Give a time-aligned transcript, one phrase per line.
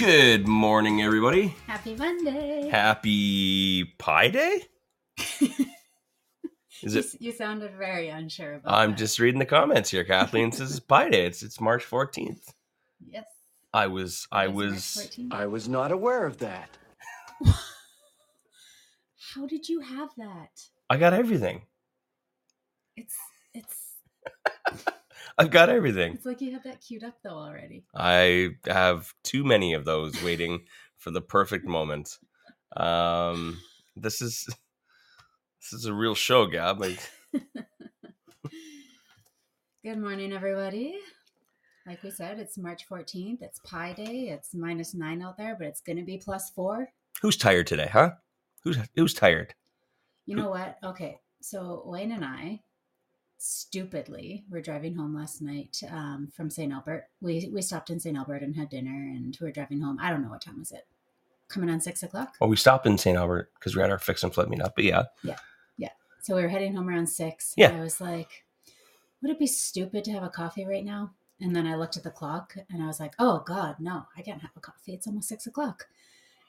[0.00, 1.54] Good morning, everybody.
[1.66, 2.70] Happy Monday.
[2.70, 4.62] Happy Pi Day?
[5.18, 5.50] Is
[6.94, 7.04] you, it?
[7.04, 8.98] s- you sounded very unsure about I'm that.
[8.98, 10.04] just reading the comments here.
[10.04, 11.26] Kathleen says it's Pi Day.
[11.26, 12.54] It's it's March 14th.
[13.06, 13.26] Yes.
[13.74, 15.34] I was I It is March was 14th.
[15.34, 16.78] I was not aware of that.
[19.34, 20.62] How did you have that?
[20.88, 21.60] I got everything.
[22.96, 23.16] It's
[23.52, 23.76] it's
[25.40, 26.12] I've got everything.
[26.12, 27.84] it's like you have that queued up though already.
[27.94, 30.66] I have too many of those waiting
[30.98, 32.18] for the perfect moment.
[32.76, 33.58] Um,
[33.96, 34.46] this is
[35.60, 36.78] this is a real show, Gab.
[36.80, 37.00] Like,
[39.82, 40.98] Good morning, everybody.
[41.86, 43.40] Like we said, it's March 14th.
[43.40, 44.28] It's Pi Day.
[44.28, 46.88] It's minus nine out there, but it's going to be plus four.
[47.22, 48.10] who's tired today, huh?
[48.62, 49.54] Who's who's tired?
[50.26, 50.76] You know what?
[50.84, 51.18] Okay.
[51.40, 52.60] So Wayne and I,
[53.40, 56.72] stupidly, we're driving home last night um, from St.
[56.72, 57.08] Albert.
[57.22, 58.16] We we stopped in St.
[58.16, 59.98] Albert and had dinner, and we are driving home.
[60.00, 60.86] I don't know what time was it.
[61.48, 62.34] Coming on six o'clock.
[62.40, 63.16] Well, we stopped in St.
[63.16, 64.72] Albert because we had our fix and flip meetup.
[64.76, 65.38] But yeah, Yeah.
[65.78, 65.88] Yeah.
[66.20, 67.54] So we were heading home around six.
[67.56, 67.74] Yeah.
[67.74, 68.44] I was like,
[69.22, 71.12] would it be stupid to have a coffee right now?
[71.40, 74.20] And then I looked at the clock and I was like, oh God, no, I
[74.20, 74.92] can't have a coffee.
[74.92, 75.86] It's almost six o'clock.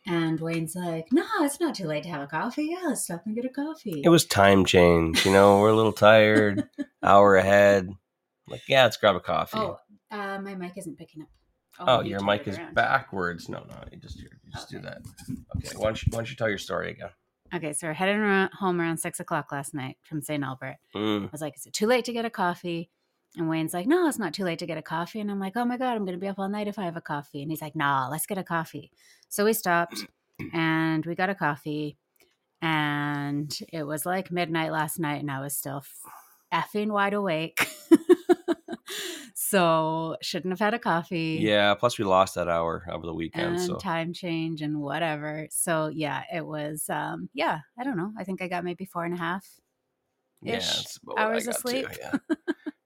[0.07, 2.69] And Wayne's like, no, it's not too late to have a coffee.
[2.71, 4.01] Yeah, let's stop and get a coffee.
[4.03, 5.25] it was time change.
[5.25, 6.67] You know, we're a little tired,
[7.03, 7.89] hour ahead.
[8.47, 9.59] Like, yeah, let's grab a coffee.
[9.59, 9.77] oh,
[10.09, 11.27] uh, my mic isn't picking up.
[11.79, 12.73] I'll Oh, your mic is around.
[12.75, 13.47] backwards.
[13.47, 15.01] No, no, you just you just do that.
[15.57, 17.09] Okay, why don't you why don't you tell your story again?
[17.53, 20.43] Okay, so we're heading around, home around six o'clock last night from St.
[20.43, 20.77] Albert.
[20.95, 21.25] Mm.
[21.25, 22.89] I was like, is it too late to get a coffee?
[23.37, 25.19] And Wayne's like, no, it's not too late to get a coffee.
[25.21, 26.83] And I'm like, oh my God, I'm going to be up all night if I
[26.83, 27.41] have a coffee.
[27.41, 28.91] And he's like, nah, let's get a coffee.
[29.29, 30.05] So we stopped
[30.53, 31.97] and we got a coffee.
[32.61, 35.83] And it was like midnight last night and I was still
[36.53, 37.65] effing wide awake.
[39.33, 41.39] so shouldn't have had a coffee.
[41.41, 41.73] Yeah.
[41.75, 43.55] Plus, we lost that hour over the weekend.
[43.55, 45.47] And so time change and whatever.
[45.51, 48.11] So yeah, it was, um, yeah, I don't know.
[48.19, 49.47] I think I got maybe four and a half
[50.41, 51.87] yeah, ish it's I hours of too, sleep.
[51.99, 52.17] yeah.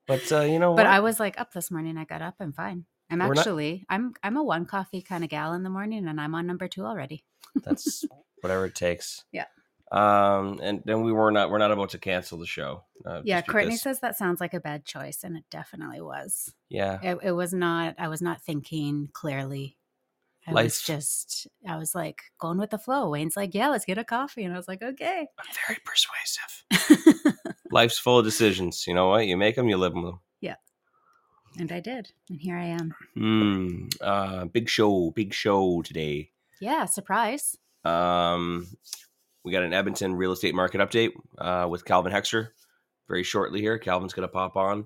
[0.08, 0.78] But uh, you know what?
[0.78, 1.98] But I was like up this morning.
[1.98, 2.36] I got up.
[2.40, 2.86] I'm fine.
[3.10, 6.08] I'm We're not- actually I'm I'm a one coffee kind of gal in the morning,
[6.08, 7.24] and I'm on number two already.
[7.64, 8.04] That's
[8.42, 9.24] whatever it takes.
[9.32, 9.46] Yeah.
[9.92, 12.84] Um, and then we were not we're not about to cancel the show.
[13.06, 16.54] Uh, yeah, Courtney because- says that sounds like a bad choice, and it definitely was.
[16.70, 17.00] Yeah.
[17.02, 17.96] It, it was not.
[18.00, 19.78] I was not thinking clearly.
[20.48, 21.48] I Life- was just.
[21.68, 23.10] I was like going with the flow.
[23.10, 27.34] Wayne's like, "Yeah, let's get a coffee," and I was like, "Okay." I'm very persuasive.
[27.72, 28.86] Life's full of decisions.
[28.88, 29.26] You know what?
[29.28, 30.20] You make them, you live them.
[30.42, 30.56] Yeah.
[31.58, 32.94] And I did, and here I am.
[33.16, 33.88] Hmm.
[34.02, 36.30] Uh, big show, big show today.
[36.62, 37.58] Yeah, surprise.
[37.84, 38.68] Um,
[39.44, 42.50] we got an Edmonton real estate market update uh, with Calvin Hexter
[43.08, 43.78] very shortly here.
[43.78, 44.86] Calvin's going to pop on,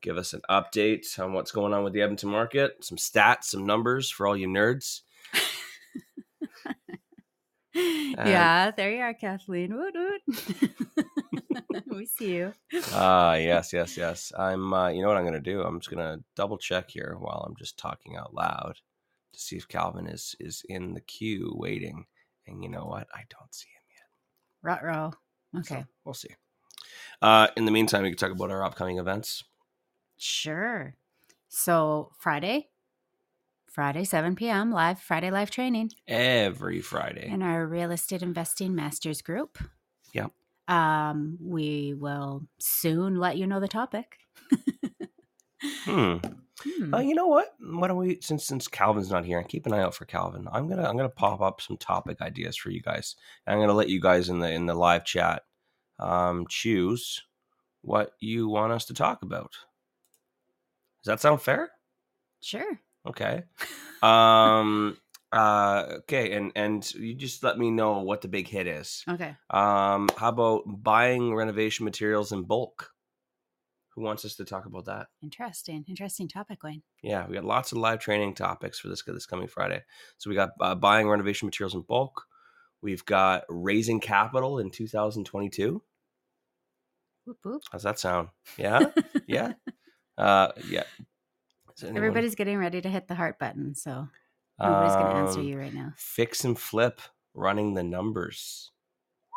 [0.00, 3.66] give us an update on what's going on with the Edmonton market, some stats, some
[3.66, 5.02] numbers for all you nerds.
[7.74, 9.74] yeah, there you are, Kathleen.
[9.74, 10.22] Woot woot.
[11.86, 12.52] we see you.
[12.92, 14.32] Ah, yes, yes, yes.
[14.38, 14.72] I'm.
[14.72, 15.62] Uh, you know what I'm going to do?
[15.62, 18.74] I'm just going to double check here while I'm just talking out loud
[19.32, 22.06] to see if Calvin is is in the queue waiting.
[22.46, 23.06] And you know what?
[23.14, 24.06] I don't see him yet.
[24.82, 25.12] Ruh-roh.
[25.62, 25.84] So Okay.
[26.04, 26.30] we'll see.
[27.20, 29.44] Uh, in the meantime, we can talk about our upcoming events.
[30.18, 30.96] Sure.
[31.48, 32.68] So Friday,
[33.66, 34.70] Friday, 7 p.m.
[34.72, 37.28] live Friday live training every Friday.
[37.28, 39.58] in our real estate investing masters group.
[40.12, 40.32] Yep.
[40.68, 44.16] Um, we will soon let you know the topic.
[45.84, 46.16] Hmm.
[46.60, 46.94] Hmm.
[46.94, 47.54] Uh, you know what?
[47.60, 48.18] Why don't we?
[48.20, 50.48] Since since Calvin's not here, and keep an eye out for Calvin.
[50.52, 53.16] I'm gonna I'm gonna pop up some topic ideas for you guys.
[53.46, 55.42] And I'm gonna let you guys in the in the live chat
[55.98, 57.22] um, choose
[57.82, 59.52] what you want us to talk about.
[61.08, 61.70] Does that sound fair?
[62.42, 62.80] Sure.
[63.06, 63.44] Okay.
[64.00, 64.96] Um.
[65.32, 65.82] uh.
[66.02, 66.30] Okay.
[66.34, 69.02] And and you just let me know what the big hit is.
[69.08, 69.34] Okay.
[69.50, 70.08] Um.
[70.16, 72.92] How about buying renovation materials in bulk?
[73.96, 75.08] Who wants us to talk about that?
[75.20, 75.84] Interesting.
[75.88, 76.84] Interesting topic, Wayne.
[77.02, 79.82] Yeah, we got lots of live training topics for this this coming Friday.
[80.18, 82.24] So we got uh, buying renovation materials in bulk.
[82.82, 85.82] We've got raising capital in 2022.
[87.24, 87.62] Whoop, whoop.
[87.72, 88.28] How's that sound?
[88.56, 88.92] Yeah,
[89.26, 89.54] yeah,
[90.18, 90.82] uh, yeah.
[91.80, 93.74] Anyone- Everybody's getting ready to hit the heart button.
[93.74, 94.08] So
[94.60, 95.92] Nobody's going to answer Um, you right now.
[95.96, 97.00] Fix and flip,
[97.34, 98.72] running the numbers.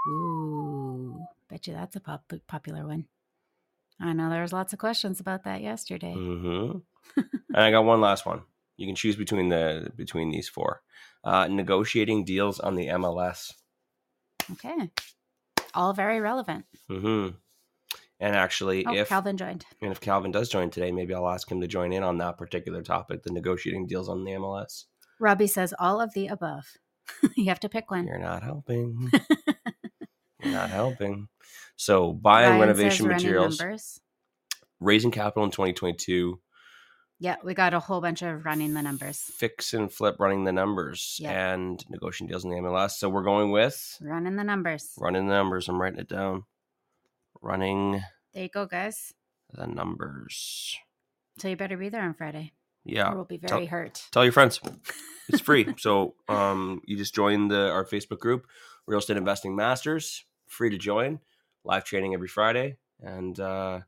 [0.09, 3.05] Ooh, bet you that's a pop- popular one.
[3.99, 6.13] I know there was lots of questions about that yesterday.
[6.13, 6.71] hmm
[7.17, 8.41] and I got one last one.
[8.77, 10.81] You can choose between the between these four.
[11.23, 13.53] Uh, negotiating deals on the MLS.
[14.53, 14.89] Okay,
[15.75, 16.65] all very relevant.
[16.89, 17.27] hmm
[18.21, 19.65] And actually, Oh, if Calvin joined.
[19.81, 22.37] and if Calvin does join today, maybe I'll ask him to join in on that
[22.37, 24.85] particular topic, the negotiating deals on the MLS.
[25.19, 26.65] Robbie says all of the above.
[27.35, 28.05] you have to pick one.
[28.07, 29.11] You're not helping.
[30.43, 31.27] You're not helping.
[31.75, 33.99] So buying Ryan renovation materials, numbers.
[34.79, 36.39] raising capital in 2022,
[37.19, 39.17] Yeah, we got a whole bunch of running the numbers.
[39.19, 41.53] fix and flip running the numbers, Yeah.
[41.53, 42.91] and negotiating deals in the MLS.
[42.91, 44.93] So we're going with Running the numbers.
[44.99, 45.67] running the numbers.
[45.69, 46.43] I'm writing it down.
[47.41, 48.03] Running
[48.33, 49.13] There you go, guys.
[49.53, 50.77] the numbers.
[51.39, 52.51] So you better be there on Friday.
[52.83, 53.11] Yeah.
[53.11, 54.03] Or we'll be Tell- very hurt.
[54.11, 54.59] Tell your friends.
[55.27, 55.73] It's free.
[55.77, 58.47] so um, you just join the our Facebook group,
[58.87, 60.23] Real Estate Investing Masters.
[60.47, 61.19] Free to join.
[61.63, 63.79] Live training every Friday, and uh,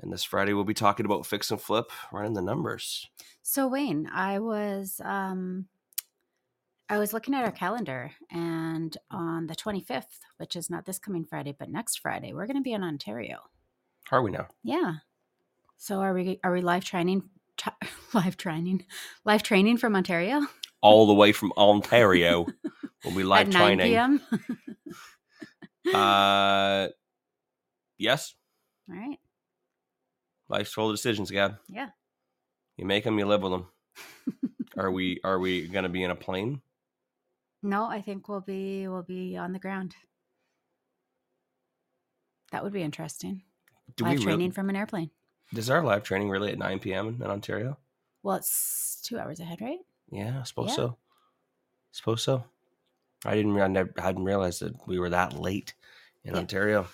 [0.00, 3.08] and this Friday we'll be talking about fix and flip, running the numbers.
[3.42, 5.66] So Wayne, I was um
[6.90, 11.24] I was looking at our calendar and on the 25th, which is not this coming
[11.24, 13.40] Friday, but next Friday, we're going to be in Ontario.
[14.10, 14.48] Are we now?
[14.62, 14.94] Yeah.
[15.76, 17.76] So are we are we live training tra-
[18.14, 18.84] live training
[19.24, 20.40] live training from Ontario
[20.80, 22.46] All the way from Ontario.
[23.04, 23.92] when be live at 9 training.
[23.92, 24.20] p.m.
[25.94, 26.88] Uh,
[27.96, 28.34] yes,
[28.90, 29.16] All right.
[30.50, 31.56] life's full of decisions, Gab.
[31.66, 31.88] Yeah.
[32.76, 33.66] You make them, you live with them.
[34.76, 36.60] are we are we gonna be in a plane?
[37.62, 39.96] No, I think we'll be we'll be on the ground.
[42.52, 43.42] That would be interesting.
[43.96, 45.10] Do live we training really, from an airplane.
[45.52, 47.20] Does our live training really at 9 p.m.
[47.22, 47.78] in Ontario?
[48.22, 49.78] Well, it's two hours ahead, right?
[50.10, 50.74] Yeah, I suppose Yeah.
[50.76, 50.96] so.
[51.92, 52.44] Suppose so.
[53.24, 53.58] I didn't.
[53.60, 55.74] I never hadn't realized that we were that late
[56.24, 56.40] in Yeah.
[56.40, 56.86] Ontario.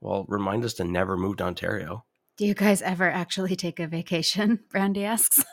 [0.00, 2.04] Well, remind us to never move to Ontario.
[2.36, 4.60] Do you guys ever actually take a vacation?
[4.70, 5.44] Brandy asks.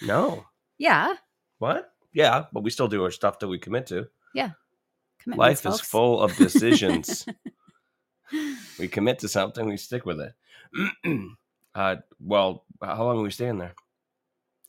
[0.00, 0.46] No.
[0.78, 1.14] yeah.
[1.58, 1.92] What?
[2.18, 4.08] Yeah, but we still do our stuff that we commit to.
[5.20, 7.24] Commitments, Life is full of decisions.
[8.80, 10.32] we commit to something, we stick with it.
[11.76, 13.74] uh, well, how long are we staying there?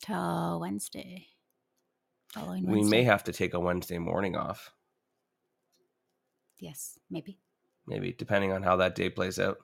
[0.04, 1.26] Till Wednesday.
[2.34, 2.98] Following We Wednesday.
[2.98, 4.72] may have to take a Wednesday morning off,
[6.60, 7.40] Yes, maybe.
[7.88, 9.58] maybe depending on how that day plays out.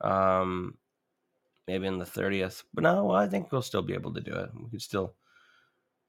[0.00, 0.76] Um,
[1.68, 4.50] maybe in the thirtieth, but no, I think we'll still be able to do it.
[4.60, 5.14] We could still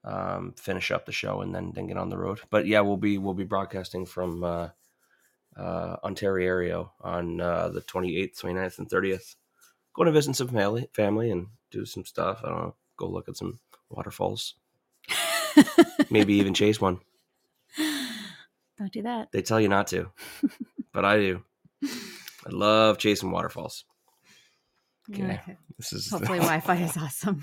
[0.04, 2.40] um, finish up the show and then then get on the road.
[2.50, 4.68] But yeah, we'll be we'll be broadcasting from uh,
[5.56, 9.36] uh, Ontario on uh, the twenty eighth, 29th, and thirtieth.
[9.94, 12.40] Going to visit some family, family, and do some stuff.
[12.42, 12.74] I don't know.
[12.96, 13.60] Go look at some
[13.90, 14.54] waterfalls.
[16.10, 17.00] Maybe even chase one.
[18.78, 19.30] Don't do that.
[19.32, 20.10] They tell you not to,
[20.92, 21.44] but I do.
[21.84, 23.84] I love chasing waterfalls.
[25.10, 25.40] Okay.
[25.78, 27.42] This is Hopefully, Wi Fi is awesome.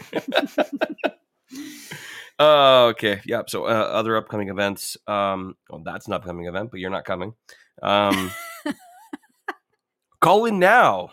[2.40, 3.20] Oh, okay.
[3.26, 3.50] Yep.
[3.50, 4.96] So uh, other upcoming events.
[5.08, 7.34] Um, well, that's an upcoming event, but you're not coming.
[7.82, 8.32] Um,
[10.22, 11.10] call in now.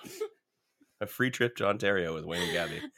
[1.00, 2.80] A free trip to Ontario with Wayne and Gabby.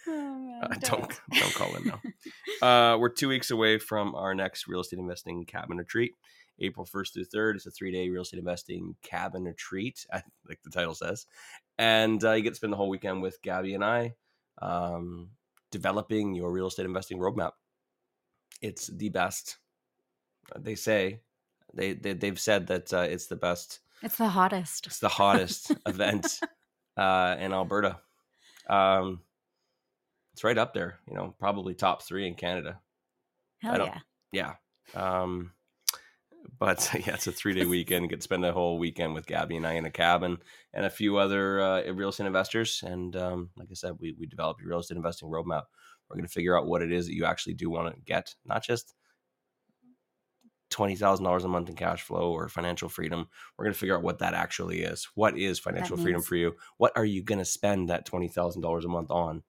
[0.61, 2.01] Oh, Uh, don't don't call in now.
[2.61, 6.13] Uh, we're two weeks away from our next real estate investing cabin retreat.
[6.59, 7.55] April 1st through 3rd.
[7.55, 10.05] It's a three day real estate investing cabin retreat,
[10.49, 11.27] like the title says.
[11.79, 14.15] And uh, you get to spend the whole weekend with Gabby and I
[14.61, 15.29] um,
[15.71, 17.53] developing your real estate investing roadmap.
[18.61, 19.59] It's the best.
[20.55, 21.21] Uh, They say,
[21.75, 24.87] they, they, they've said that uh, it's the best It's the hottest.
[24.87, 26.41] it's the hottest event
[26.97, 27.99] uh, in Alberta.
[28.69, 29.21] Um,
[30.33, 32.81] it's right up there, you know, probably top three in Canada.
[33.61, 33.99] Hell yeah.
[34.33, 34.53] Yeah.
[34.95, 35.53] Um,
[36.59, 38.09] but yeah, it's a three day weekend.
[38.09, 40.39] Get to spend a whole weekend with Gabby and I in a cabin
[40.75, 42.83] and a few other uh, real estate investors.
[42.85, 45.65] And um, like I said, we, we develop your real estate investing roadmap.
[46.09, 48.35] We're going to figure out what it is that you actually do want to get,
[48.45, 48.95] not just
[50.71, 53.29] $20,000 a month in cash flow or financial freedom.
[53.57, 55.09] We're going to figure out what that actually is.
[55.15, 56.57] What is financial freedom for you?
[56.77, 59.43] What are you going to spend that $20,000 a month on?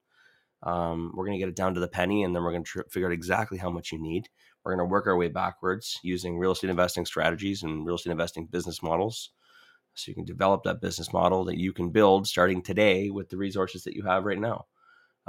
[0.63, 2.69] Um, we're going to get it down to the penny and then we're going to
[2.69, 4.27] tr- figure out exactly how much you need.
[4.63, 8.11] We're going to work our way backwards using real estate investing strategies and real estate
[8.11, 9.31] investing business models.
[9.95, 13.37] So you can develop that business model that you can build starting today with the
[13.37, 14.65] resources that you have right now.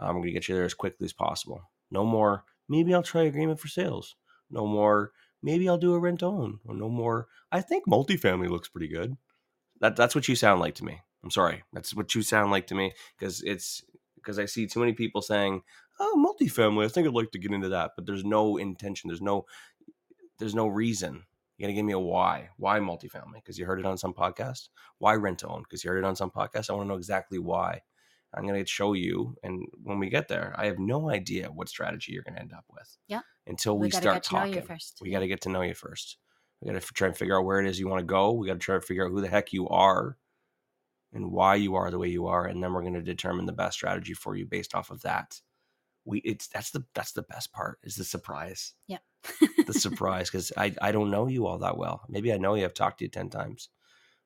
[0.00, 1.62] We're going to get you there as quickly as possible.
[1.90, 4.16] No more, maybe I'll try agreement for sales.
[4.50, 6.60] No more, maybe I'll do a rent own.
[6.64, 9.16] Or no more, I think multifamily looks pretty good.
[9.80, 11.00] That, that's what you sound like to me.
[11.22, 11.64] I'm sorry.
[11.72, 13.82] That's what you sound like to me because it's
[14.14, 15.62] because I see too many people saying,
[16.00, 16.84] oh, multifamily.
[16.84, 19.08] I think I'd like to get into that, but there's no intention.
[19.08, 19.46] There's no,
[20.38, 21.24] there's no reason.
[21.56, 22.48] You gotta give me a why.
[22.56, 23.34] Why multifamily?
[23.34, 24.70] Because you heard it on some podcast.
[24.98, 25.62] Why rent to own?
[25.62, 26.70] Because you heard it on some podcast.
[26.70, 27.82] I want to know exactly why.
[28.34, 32.12] I'm gonna show you, and when we get there, I have no idea what strategy
[32.12, 32.96] you're gonna end up with.
[33.08, 33.20] Yeah.
[33.46, 35.00] Until we, We start talking, first.
[35.02, 36.18] we got to get to know you first.
[36.60, 38.32] We got to try and figure out where it is you want to go.
[38.32, 40.16] We got to try to figure out who the heck you are
[41.12, 43.52] and why you are the way you are, and then we're going to determine the
[43.52, 45.40] best strategy for you based off of that.
[46.04, 48.98] We it's that's the that's the best part is the surprise, Yeah.
[49.66, 52.02] the surprise because I I don't know you all that well.
[52.08, 52.64] Maybe I know you.
[52.64, 53.68] I've talked to you ten times,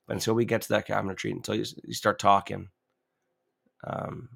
[0.07, 2.69] but until we get to that cabinet cabinetry, until you, you start talking,
[3.85, 4.29] um,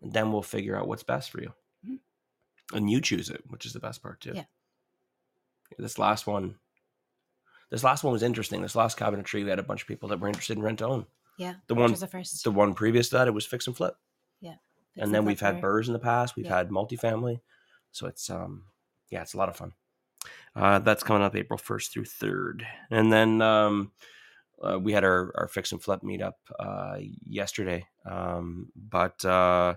[0.00, 1.52] then we'll figure out what's best for you,
[1.86, 2.00] Mhm.
[2.74, 4.32] and you choose it, which is the best part too.
[4.34, 4.44] Yeah.
[5.78, 6.58] This last one,
[7.70, 8.62] this last one was interesting.
[8.62, 10.80] This last cabinet cabinetry, we had a bunch of people that were interested in rent
[10.80, 11.06] to own.
[11.38, 11.54] yeah.
[11.68, 12.42] The one, the first.
[12.44, 13.96] the one previous to that, it was fix and flip,
[14.96, 16.36] And then we've had BRRRRs in the past.
[16.36, 16.56] We've Yeah.
[16.58, 17.40] had multifamily,
[17.92, 18.64] so it's um,
[19.10, 19.72] yeah, it's a lot of fun.
[20.54, 23.92] Uh, that's coming up April first through third, and then um,
[24.62, 27.86] uh, we had our our fix and flip meetup uh yesterday.
[28.04, 29.74] Um, but uh,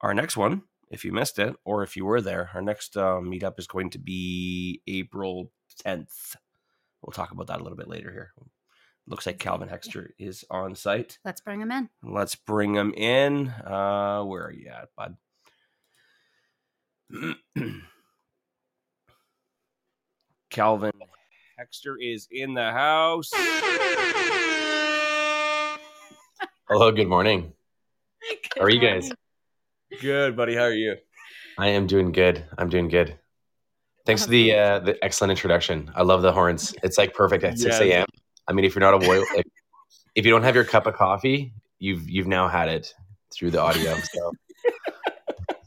[0.00, 3.18] our next one, if you missed it or if you were there, our next uh,
[3.20, 6.36] meetup is going to be April tenth.
[7.02, 8.32] We'll talk about that a little bit later here.
[9.08, 11.18] Looks like Calvin Hexter is on site.
[11.24, 11.88] Let's bring him in.
[12.02, 13.48] Let's bring him in.
[13.48, 15.16] Uh, where are you at, bud?
[20.50, 20.90] Calvin
[21.60, 23.30] Hexter is in the house.
[26.68, 27.52] Hello, good morning.
[28.56, 29.12] How are you guys?
[30.00, 30.56] Good, buddy.
[30.56, 30.96] How are you?
[31.58, 32.44] I am doing good.
[32.58, 33.16] I'm doing good.
[34.04, 35.92] Thanks for the uh, the excellent introduction.
[35.94, 36.74] I love the horns.
[36.82, 38.06] It's like perfect at six a.m.
[38.48, 39.46] I mean, if you're not a boy, like,
[40.14, 42.94] if you don't have your cup of coffee, you've you've now had it
[43.32, 43.96] through the audio.
[43.96, 44.32] So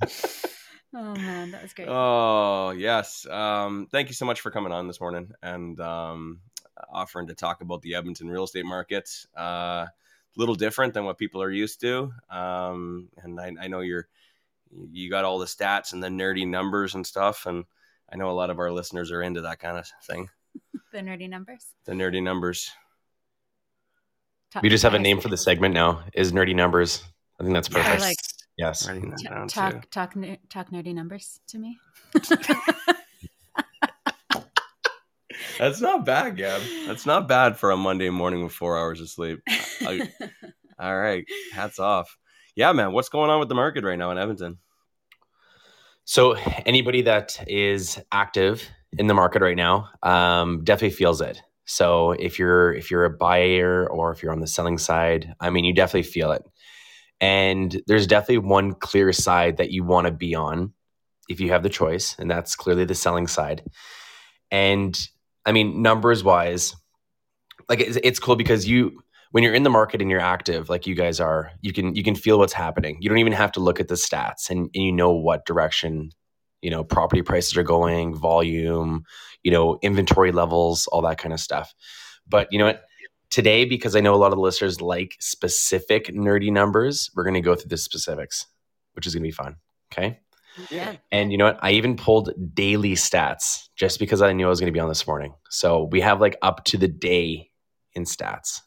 [0.95, 1.87] Oh man, that was great.
[1.87, 3.25] Oh yes.
[3.27, 6.39] Um, thank you so much for coming on this morning and um,
[6.91, 9.09] offering to talk about the Edmonton real estate market.
[9.37, 9.91] Uh, a
[10.35, 12.11] little different than what people are used to.
[12.29, 14.07] Um, and I, I know you're
[14.91, 17.45] you got all the stats and the nerdy numbers and stuff.
[17.45, 17.65] And
[18.11, 20.29] I know a lot of our listeners are into that kind of thing.
[20.91, 21.65] The nerdy numbers.
[21.85, 22.71] The nerdy numbers.
[24.51, 26.03] Talk- we just have a name for the segment now.
[26.13, 27.03] Is nerdy numbers.
[27.39, 27.83] I think that's Yes.
[27.85, 28.01] perfect.
[28.01, 28.17] like-
[28.57, 28.85] yes.
[28.85, 28.93] T-
[29.27, 29.53] down too.
[29.59, 31.77] talk talk ner- talk nerdy numbers to me.
[35.57, 36.61] That's not bad, Gab.
[36.87, 39.39] That's not bad for a Monday morning with four hours of sleep.
[39.81, 40.09] I-
[40.79, 41.25] All right.
[41.51, 42.17] Hats off.
[42.55, 42.93] Yeah, man.
[42.93, 44.57] What's going on with the market right now in Edmonton?
[46.05, 46.33] So
[46.65, 48.67] anybody that is active
[48.97, 51.41] in the market right now um, definitely feels it.
[51.65, 55.49] So if you're if you're a buyer or if you're on the selling side, I
[55.49, 56.43] mean, you definitely feel it.
[57.21, 60.73] And there's definitely one clear side that you want to be on
[61.27, 63.63] if you have the choice, and that's clearly the selling side.
[64.49, 64.97] And
[65.45, 66.75] I mean, numbers wise,
[67.67, 70.87] like it's, it's cool because you when you're in the market and you're active like
[70.87, 73.59] you guys are you can you can feel what's happening you don't even have to
[73.59, 76.09] look at the stats and, and you know what direction
[76.61, 79.03] you know property prices are going volume
[79.43, 81.73] you know inventory levels all that kind of stuff
[82.27, 82.83] but you know what
[83.29, 87.33] today because i know a lot of the listeners like specific nerdy numbers we're going
[87.33, 88.47] to go through the specifics
[88.93, 89.55] which is going to be fun
[89.91, 90.19] okay
[90.69, 90.95] yeah.
[91.11, 91.59] and you know what?
[91.61, 94.89] I even pulled daily stats just because I knew I was going to be on
[94.89, 95.33] this morning.
[95.49, 97.49] So we have like up to the day
[97.93, 98.61] in stats.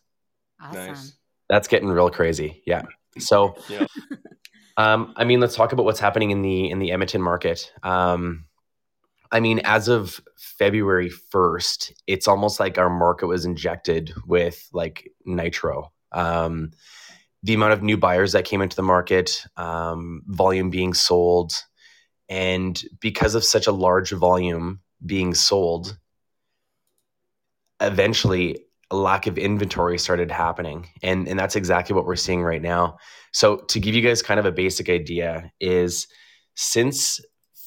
[0.61, 0.87] Awesome.
[0.87, 1.17] Nice.
[1.49, 2.63] That's getting real crazy.
[2.67, 2.83] Yeah.
[3.19, 3.87] So, Yeah.
[4.77, 7.73] um, I mean, let's talk about what's happening in the in the Edmonton market.
[7.83, 8.47] Um,
[9.31, 15.11] I mean, as of February first, it's almost like our market was injected with like
[15.25, 15.93] nitro.
[16.13, 16.73] Um,
[17.43, 21.53] the amount of new buyers that came into the market, um, volume being sold,
[22.29, 25.99] and because of such a large volume being sold,
[27.81, 32.61] eventually a lack of inventory started happening and and that's exactly what we're seeing right
[32.63, 32.99] now.
[33.33, 36.07] So to give you guys kind of a basic idea is
[36.55, 37.21] since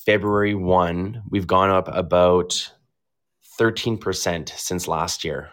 [0.06, 2.72] february 1 we've gone up about
[3.60, 5.50] 13% since last year.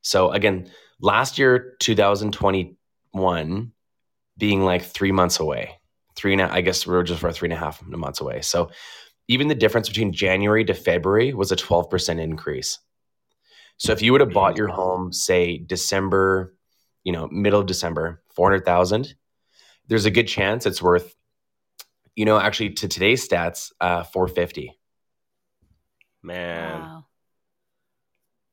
[0.00, 3.72] So again last year 2021
[4.38, 5.78] being like three months away
[6.16, 8.40] three and a, i guess we're just for three and a half months away.
[8.40, 8.70] So
[9.28, 12.78] even the difference between january to february was a 12% increase
[13.80, 16.54] so if you would have bought your home, say December,
[17.02, 19.14] you know, middle of December, 400,000,
[19.88, 21.14] there's a good chance it's worth,
[22.14, 24.78] you know, actually to today's stats, uh, 450.
[26.22, 26.78] Man.
[26.78, 27.06] Wow.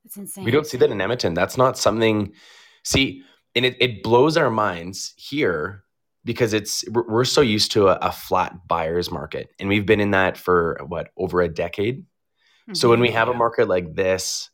[0.06, 0.46] That's insane.
[0.46, 1.34] We don't see that in Edmonton.
[1.34, 2.32] That's not something,
[2.86, 5.84] see, and it, it blows our minds here
[6.24, 10.00] because it's we're we're so used to a, a flat buyer's market, and we've been
[10.00, 12.06] in that for what over a decade.
[12.74, 14.50] So when we have a market like this,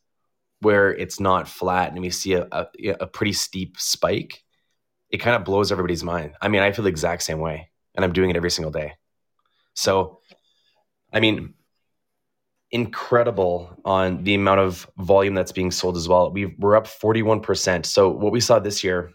[0.64, 2.66] where it's not flat and we see a, a,
[3.00, 4.42] a pretty steep spike,
[5.10, 6.32] it kind of blows everybody's mind.
[6.40, 8.94] I mean, I feel the exact same way, and I'm doing it every single day.
[9.74, 10.20] So,
[11.12, 11.54] I mean,
[12.70, 16.32] incredible on the amount of volume that's being sold as well.
[16.32, 17.86] we we're up 41%.
[17.86, 19.12] So what we saw this year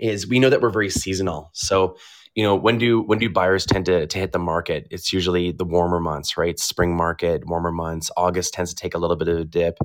[0.00, 1.50] is we know that we're very seasonal.
[1.52, 1.96] So
[2.34, 5.52] you know when do when do buyers tend to to hit the market it's usually
[5.52, 9.28] the warmer months right spring market warmer months august tends to take a little bit
[9.28, 9.78] of a dip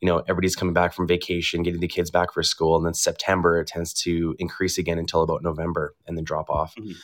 [0.00, 2.94] you know everybody's coming back from vacation getting the kids back for school and then
[2.94, 6.94] september it tends to increase again until about november and then drop off Mhm.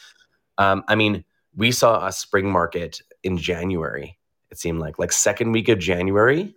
[0.59, 1.25] um, i mean
[1.57, 4.19] we saw a spring market in january
[4.51, 6.55] it seemed like like second week of january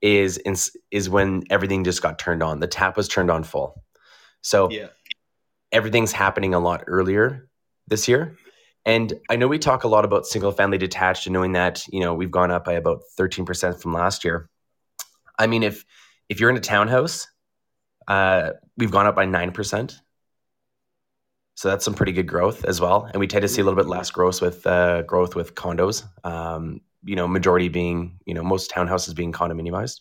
[0.00, 0.56] is in,
[0.90, 3.82] is when everything just got turned on the tap was turned on full
[4.42, 4.88] so Yeah.
[5.70, 7.48] everything's happening a lot earlier
[7.88, 8.36] this year.
[8.84, 12.00] And I know we talk a lot about single family detached and knowing that, you
[12.00, 14.48] know, we've gone up by about 13% from last year.
[15.38, 15.84] I mean, if
[16.28, 17.28] if you're in a townhouse,
[18.08, 19.94] uh, we've gone up by 9%.
[21.54, 23.04] So that's some pretty good growth as well.
[23.04, 26.04] And we tend to see a little bit less growth with uh, growth with condos.
[26.24, 30.00] Um, you know, majority being, you know, most townhouses being condominiumized.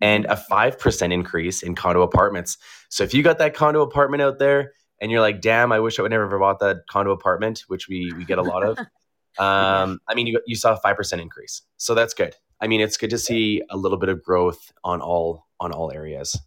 [0.00, 2.58] And a 5% increase in condo apartments.
[2.88, 5.98] So if you got that condo apartment out there and you're like, damn, I wish
[5.98, 8.78] I would never have bought that condo apartment, which we we get a lot of.
[9.38, 12.34] um, I mean, you you saw a five percent increase, so that's good.
[12.62, 15.90] I mean, it's good to see a little bit of growth on all on all
[15.90, 16.38] areas.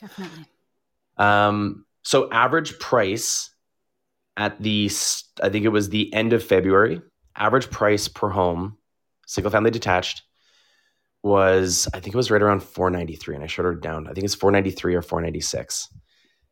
[0.00, 0.46] Definitely.
[1.18, 3.50] Um, so average price
[4.36, 4.90] at the
[5.42, 7.02] I think it was the end of February.
[7.36, 8.78] Average price per home,
[9.26, 10.22] single family detached,
[11.22, 14.08] was I think it was right around 493, and I showed it down.
[14.08, 15.88] I think it's 493 or 496.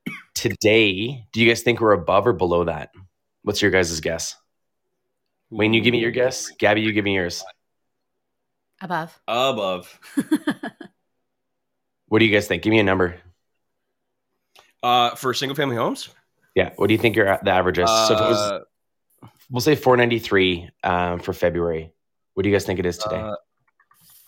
[0.35, 2.91] Today, do you guys think we're above or below that?
[3.43, 4.37] What's your guys' guess?
[5.51, 6.51] Wayne, you give me your guess.
[6.59, 7.45] Gabby, you give me yours.
[8.85, 9.18] Above.
[9.27, 9.99] Above.
[12.09, 12.62] What do you guys think?
[12.62, 13.16] Give me a number.
[14.85, 16.11] Uh, for single family homes?
[16.55, 16.70] Yeah.
[16.77, 17.88] What do you think your the average is?
[17.90, 21.90] so if it was, Uh, we'll say 493 um, for February.
[22.35, 23.16] What do you guys think it is today?
[23.20, 23.35] uh,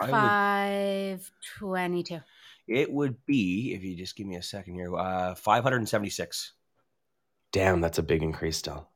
[0.00, 2.20] Five twenty-two.
[2.66, 6.52] it would be, if you just give me a second here, uh, 576.
[7.52, 8.88] Damn, that's a big increase still.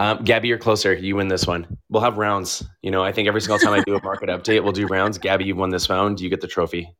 [0.00, 0.94] Um, Gabby, you're closer.
[0.94, 1.76] You win this one.
[1.90, 2.66] We'll have rounds.
[2.80, 5.18] You know, I think every single time I do a market update, we'll do rounds.
[5.18, 6.20] Gabby, you've won this round.
[6.20, 6.90] You get the trophy.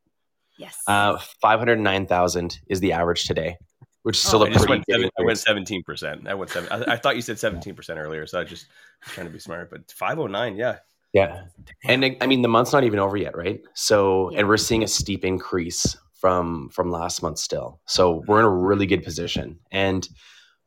[0.58, 0.76] Yes.
[0.86, 3.56] Uh, 509,000 is the average today,
[4.02, 6.28] which is still Oh, a I pretty went, good seven, I went 17%.
[6.28, 6.68] I went seven.
[6.70, 8.66] I, I thought you said 17% earlier, so I just
[9.02, 9.70] trying to be smart.
[9.70, 10.80] But 509, yeah.
[11.14, 11.44] Yeah.
[11.84, 13.62] And I I mean, the month's not even over yet, right?
[13.74, 14.40] So, Yeah.
[14.40, 17.80] and we're seeing a steep increase from from last month still.
[17.86, 19.58] So we're in a really good position.
[19.72, 20.06] And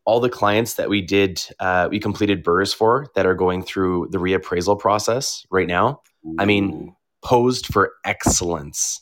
[0.05, 4.09] all the clients that we did, uh, we completed BRRRRs for that are going through
[4.11, 6.01] the reappraisal process right now,
[6.37, 9.01] I mean, posed for excellence.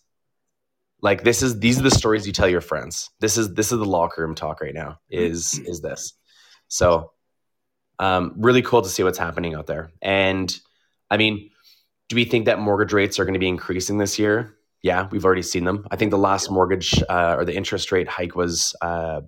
[1.01, 3.09] Like this is these are the stories you tell your friends.
[3.19, 4.99] This is this is the locker room talk right now.
[5.09, 6.13] Is is this?
[6.67, 7.11] So,
[7.97, 9.91] um, really cool to see what's happening out there.
[10.01, 10.55] And
[11.09, 11.49] I mean,
[12.09, 14.55] do we think that mortgage rates are going to be increasing this year?
[14.83, 15.85] Yeah, we've already seen them.
[15.91, 19.21] I think the last mortgage uh, or the interest rate hike was uh,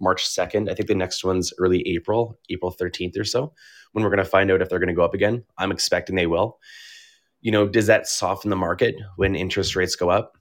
[0.00, 0.70] March 2nd.
[0.70, 3.52] I think the next one's early April, April 13th or so,
[3.92, 5.44] when we're going to find out if they're going to go up again.
[5.56, 6.58] I'm expecting they will.
[7.40, 10.36] You know, does that soften the market when interest rates go up?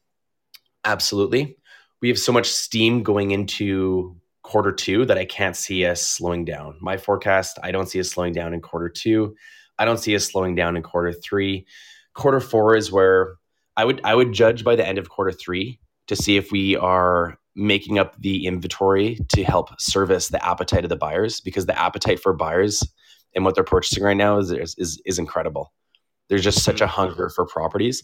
[0.84, 1.58] Absolutely.
[2.02, 6.46] We have so much steam going into quarter two that I can't see us slowing
[6.46, 6.78] down.
[6.80, 9.36] My forecast, I don't see us slowing down in quarter two.
[9.78, 11.68] I don't see us slowing down in quarter three.
[12.14, 13.36] Quarter four is where
[13.76, 16.76] I would I would judge by the end of quarter three to see if we
[16.76, 21.78] are making up the inventory to help service the appetite of the buyers because the
[21.78, 22.84] appetite for buyers
[23.36, 25.74] and what they're purchasing right now is is, is incredible.
[26.30, 26.94] There's just such a mm-hmm.
[26.94, 28.04] hunger for properties.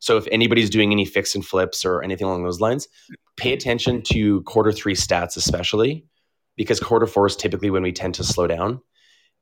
[0.00, 2.88] So if anybody's doing any fix and flips or anything along those lines,
[3.36, 6.06] pay attention to quarter three stats, especially
[6.56, 8.80] because quarter four is typically when we tend to slow down.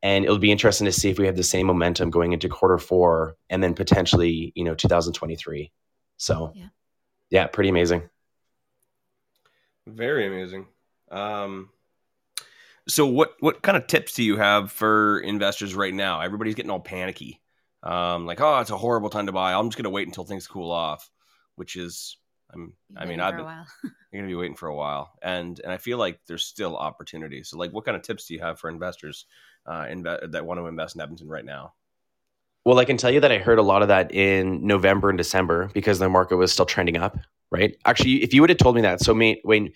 [0.03, 2.79] And it'll be interesting to see if we have the same momentum going into quarter
[2.79, 5.71] four and then potentially, you know, 2023.
[6.17, 6.67] So, Yeah.
[7.31, 8.09] yeah, pretty amazing.
[9.87, 10.67] Very amazing.
[11.11, 11.71] Um,
[12.89, 16.21] so what what kind of tips do you have for investors right now?
[16.21, 17.41] Everybody's getting all panicky.
[17.83, 19.55] Um, like, oh, it's a horrible time to buy.
[19.55, 21.11] I'm just gonna wait until things cool off,
[21.57, 22.17] which is
[22.53, 23.47] I'm I mean, I've been
[23.85, 23.93] you're
[24.23, 25.13] gonna be waiting for a while.
[25.23, 27.43] And and I feel like there's still opportunity.
[27.43, 29.27] So like what kind of tips do you have for investors
[29.67, 31.75] uh inve- that want to invest in Edmonton right now?
[32.65, 35.19] Well, I can tell you that I heard a lot of that in November and
[35.19, 37.19] December because the market was still trending up,
[37.53, 37.77] right?
[37.85, 39.73] Actually, if you would have told me that, so mate, Wayne,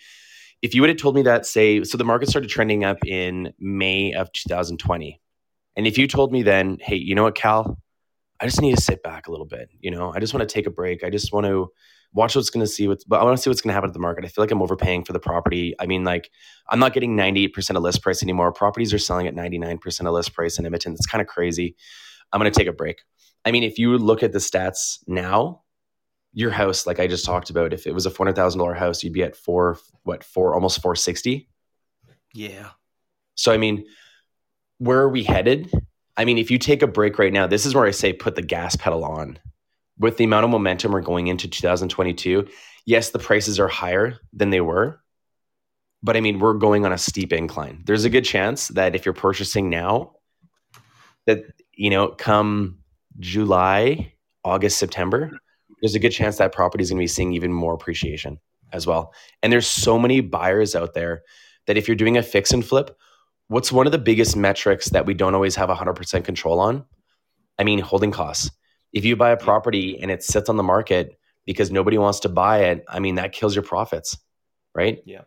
[0.63, 3.53] if you would have told me that, say, so the market started trending up in
[3.61, 5.21] May of 2020,
[5.77, 7.79] and if you told me then, hey, you know what, Cal,
[8.41, 9.69] I just need to sit back a little bit.
[9.79, 11.05] You know, I just want to take a break.
[11.05, 11.69] I just want to
[12.13, 13.91] watch what's going to see what's, but I want to see what's going to happen
[13.91, 14.25] to the market.
[14.25, 15.75] I feel like I'm overpaying for the property.
[15.79, 16.31] I mean, like
[16.71, 18.53] I'm not getting 98% of list price anymore.
[18.53, 20.95] Properties are selling at 99% of list price in Edmonton.
[20.95, 21.77] It's kind of crazy.
[22.33, 23.03] I'm going to take a break.
[23.45, 25.63] I mean, if you look at the stats now,
[26.33, 28.75] your house, like I just talked about, if it was a four hundred thousand dollar
[28.75, 31.49] house, you'd be at four, what, four, almost four sixty.
[32.35, 32.71] Yeah.
[33.35, 33.87] So I mean,
[34.79, 35.71] where are we headed?
[36.17, 38.35] I mean, if you take a break right now, this is where I say put
[38.35, 39.39] the gas pedal on.
[39.99, 42.49] With the amount of momentum we're going into 2022,
[42.85, 45.01] yes, the prices are higher than they were,
[46.03, 47.83] but I mean, we're going on a steep incline.
[47.87, 50.13] There's a good chance that if you're purchasing now,
[51.27, 52.79] that you know, come
[53.19, 54.13] July,
[54.45, 55.39] August, September,
[55.87, 58.41] there's a good chance that property is going to be seeing even more appreciation
[58.73, 59.15] as well.
[59.41, 61.23] And there's so many buyers out there
[61.69, 62.99] that if you're doing a fix and flip,
[63.47, 66.85] what's one of the biggest metrics that we don't always have 100% control on?
[67.57, 68.51] I mean, holding costs.
[68.93, 72.29] If you buy a property and it sits on the market because nobody wants to
[72.29, 74.19] buy it, I mean, that kills your profits,
[74.75, 74.99] right?
[75.05, 75.23] Yeah.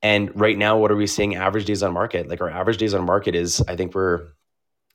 [0.00, 2.28] And right now, what are we seeing average days on market?
[2.28, 4.28] Like our average days on market is, I think we're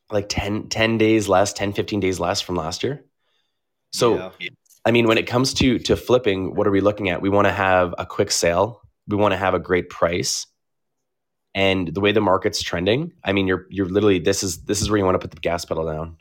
[0.09, 3.05] like 10, 10 days less, 10, 15 days less from last year.
[3.91, 4.49] So, yeah.
[4.85, 7.21] I mean, when it comes to to flipping, what are we looking at?
[7.21, 8.81] We want to have a quick sale.
[9.07, 10.47] We want to have a great price.
[11.55, 14.89] And the way the market's trending, I mean, you're you're literally this is this is
[14.89, 16.17] where you want to put the gas pedal down.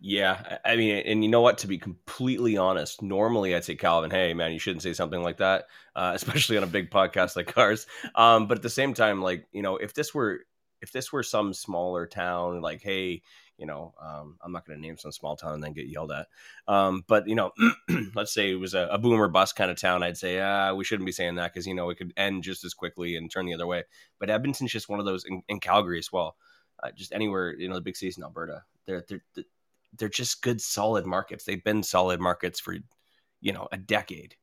[0.00, 1.58] Yeah, I mean, and you know what?
[1.58, 5.38] To be completely honest, normally I'd say Calvin, hey man, you shouldn't say something like
[5.38, 5.66] that,
[5.96, 7.86] uh, especially on a big podcast like ours.
[8.14, 10.40] Um, but at the same time, like you know, if this were
[10.82, 13.22] if this were some smaller town, like hey,
[13.58, 16.12] you know, um, I'm not going to name some small town and then get yelled
[16.12, 16.26] at.
[16.66, 17.52] Um, but you know,
[18.14, 20.02] let's say it was a, a boomer bust kind of town.
[20.02, 22.64] I'd say, ah, we shouldn't be saying that because you know it could end just
[22.64, 23.84] as quickly and turn the other way.
[24.18, 26.36] But Edmonton's just one of those in, in Calgary as well.
[26.82, 29.44] Uh, just anywhere, you know, the big cities in Alberta, they're they're
[29.96, 31.44] they're just good, solid markets.
[31.44, 32.76] They've been solid markets for
[33.40, 34.34] you know a decade.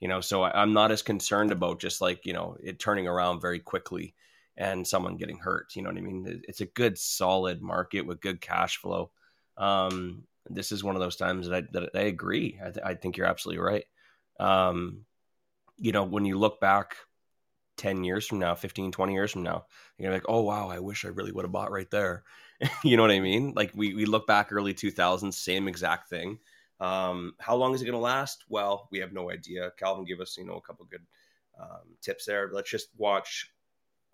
[0.00, 3.08] You know, so I, I'm not as concerned about just like you know it turning
[3.08, 4.14] around very quickly
[4.58, 5.74] and someone getting hurt.
[5.76, 6.42] You know what I mean?
[6.48, 9.10] It's a good, solid market with good cash flow.
[9.56, 12.58] Um, this is one of those times that I, that I agree.
[12.60, 13.84] I, th- I think you're absolutely right.
[14.40, 15.04] Um,
[15.76, 16.96] you know, when you look back
[17.76, 19.66] 10 years from now, 15, 20 years from now,
[19.96, 22.24] you're like, oh, wow, I wish I really would have bought right there.
[22.82, 23.52] you know what I mean?
[23.54, 26.40] Like we, we look back early 2000s, same exact thing.
[26.80, 28.44] Um, how long is it going to last?
[28.48, 29.70] Well, we have no idea.
[29.78, 31.06] Calvin gave us, you know, a couple good
[31.60, 32.50] um, tips there.
[32.52, 33.52] Let's just watch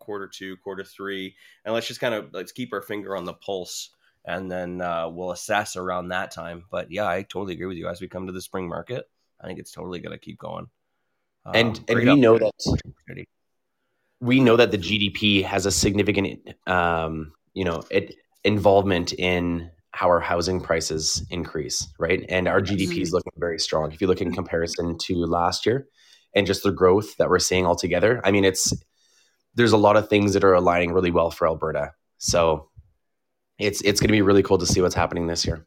[0.04, 3.34] quarter two, quarter three, and let's just kind of let's keep our finger on the
[3.34, 3.90] pulse,
[4.24, 6.64] and then uh, we'll assess around that time.
[6.70, 7.88] But yeah, I totally agree with you.
[7.88, 9.08] As we come to the spring market,
[9.40, 10.66] I think it's totally going to keep going.
[11.46, 13.26] Um, and and we know that
[14.20, 18.14] we know that the GDP has a significant, um, you know, it,
[18.44, 22.24] involvement in how our housing prices increase, right?
[22.28, 23.92] And our GDP is looking very strong.
[23.92, 25.86] If you look in comparison to last year
[26.34, 28.72] and just the growth that we're seeing altogether, I mean, it's
[29.54, 31.92] there's a lot of things that are aligning really well for Alberta.
[32.18, 32.68] So
[33.58, 35.66] it's it's going to be really cool to see what's happening this year.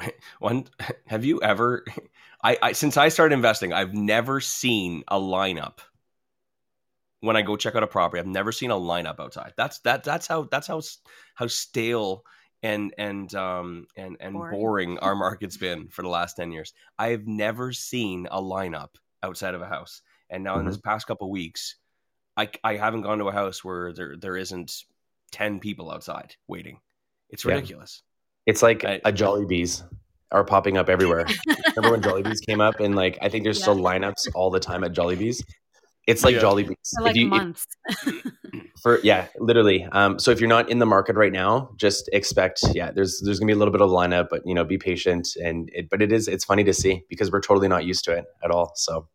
[0.40, 0.66] One,
[1.06, 1.84] have you ever?
[2.44, 5.78] I, I since I started investing, I've never seen a lineup.
[7.20, 9.52] When I go check out a property, I've never seen a lineup outside.
[9.56, 10.02] That's that.
[10.02, 10.48] That's how.
[10.50, 10.82] That's how
[11.36, 12.24] how stale
[12.62, 14.52] and and um and and boring.
[14.52, 18.90] boring our market's been for the last 10 years i have never seen a lineup
[19.22, 20.60] outside of a house and now mm-hmm.
[20.60, 21.76] in this past couple weeks
[22.36, 24.84] I, I haven't gone to a house where there there isn't
[25.30, 26.78] ten people outside waiting.
[27.30, 28.02] It's ridiculous.
[28.46, 28.50] Yeah.
[28.52, 29.82] It's like I, a Jollibees
[30.30, 31.26] are popping up everywhere.
[31.76, 33.64] Remember when Jollibees came up and like I think there's yeah.
[33.64, 35.42] still lineups all the time at Jollibees.
[36.06, 36.40] It's like yeah.
[36.40, 36.76] Jollibees.
[36.96, 37.66] For like you, months.
[37.88, 38.24] If,
[38.82, 39.84] for yeah, literally.
[39.92, 43.38] Um, so if you're not in the market right now, just expect yeah, there's there's
[43.38, 45.88] gonna be a little bit of a lineup, but you know, be patient and it,
[45.90, 48.50] but it is it's funny to see because we're totally not used to it at
[48.50, 48.72] all.
[48.74, 49.08] So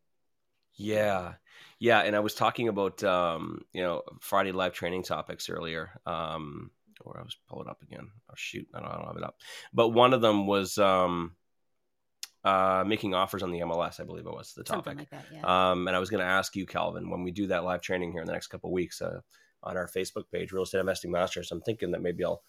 [0.76, 1.34] yeah.
[1.80, 5.92] Yeah, and I was talking about um, you know Friday live training topics earlier.
[6.06, 8.10] Um, or I was pull it up again.
[8.30, 9.38] Oh shoot, I don't, I don't have it up.
[9.74, 11.36] But one of them was um,
[12.44, 14.00] uh, making offers on the MLS.
[14.00, 14.98] I believe it was the topic.
[14.98, 15.72] Like that, yeah.
[15.72, 18.12] um, and I was going to ask you, Calvin, when we do that live training
[18.12, 19.22] here in the next couple weeks uh,
[19.64, 21.52] on our Facebook page, Real Estate Investing Masters.
[21.52, 22.42] I'm thinking that maybe I'll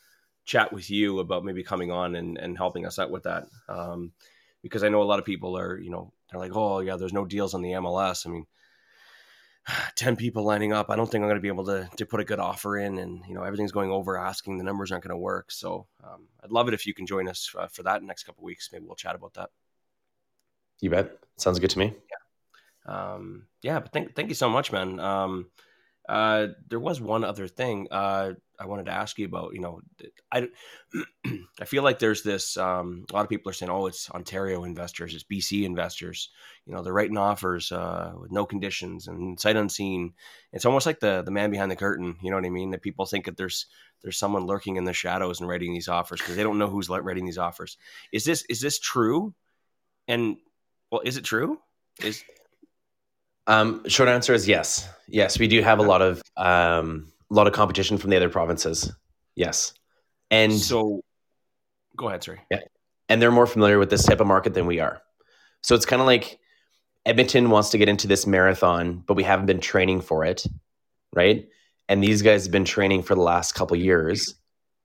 [0.45, 3.45] chat with you about maybe coming on and, and helping us out with that.
[3.69, 4.12] Um,
[4.62, 7.12] because I know a lot of people are, you know, they're like, oh yeah, there's
[7.12, 8.27] no deals on the MLS.
[8.27, 8.47] I mean,
[9.96, 12.20] 10 people lining up i don't think i'm going to be able to to put
[12.20, 15.14] a good offer in and you know everything's going over asking the numbers aren't going
[15.14, 15.50] to work.
[15.50, 18.44] So um, i'd love it if you can join us uh, for that next couple
[18.44, 18.70] weeks.
[18.72, 19.50] Maybe we'll chat about that.
[20.81, 21.18] You bet.
[21.37, 21.94] Sounds good to me.
[22.11, 22.94] Yeah.
[22.94, 25.00] Um, yeah, but thank thank you so much, man.
[25.00, 25.50] Um,
[26.09, 29.53] uh, there was one other thing uh, I wanted to ask you about.
[29.53, 29.81] You know,
[30.33, 30.49] I
[31.61, 32.57] I feel like there's this.
[32.57, 36.31] Um, a lot of people are saying, "Oh, it's Ontario investors, it's BC investors."
[36.64, 40.14] You know, they're writing offers uh, with no conditions and sight unseen.
[40.53, 42.16] It's almost like the the man behind the curtain.
[42.23, 42.71] You know what I mean?
[42.71, 43.66] That people think that there's
[44.03, 46.88] there's someone lurking in the shadows and writing these offers because they don't know who's
[46.88, 47.77] writing these offers.
[48.12, 49.35] Is this is this true?
[50.07, 50.38] And
[50.90, 51.59] well, is it true?
[52.03, 52.25] Is
[53.49, 54.89] um, short answer is yes.
[55.09, 58.29] Yes, we do have a lot of um, a lot of competition from the other
[58.29, 58.93] provinces.
[59.35, 59.73] Yes,
[60.31, 61.03] and so
[61.97, 62.41] go ahead, sorry.
[62.51, 62.61] Yeah,
[63.09, 65.01] and they're more familiar with this type of market than we are.
[65.63, 66.39] So it's kind of like
[67.07, 70.45] Edmonton wants to get into this marathon, but we haven't been training for it,
[71.15, 71.49] right?
[71.89, 74.35] And these guys have been training for the last couple years.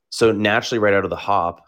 [0.10, 1.66] So naturally, right out of the hop,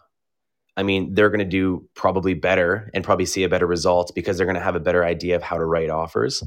[0.76, 4.36] I mean, they're going to do probably better and probably see a better result because
[4.36, 6.42] they're going to have a better idea of how to write offers.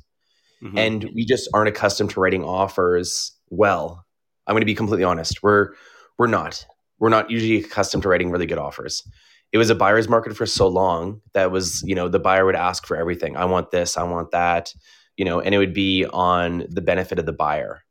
[0.63, 0.77] Mm-hmm.
[0.77, 4.05] And we just aren't accustomed to writing offers well.
[4.47, 5.41] I'm going to be completely honest.
[5.43, 5.73] We're
[6.17, 6.65] we're not.
[6.99, 9.03] We're not usually accustomed to writing really good offers.
[9.51, 12.55] It was a buyer's market for so long that was, you know, the buyer would
[12.55, 13.37] ask for everything.
[13.37, 14.73] I want this, I want that,
[15.17, 17.81] you know, and it would be on the benefit of the buyer.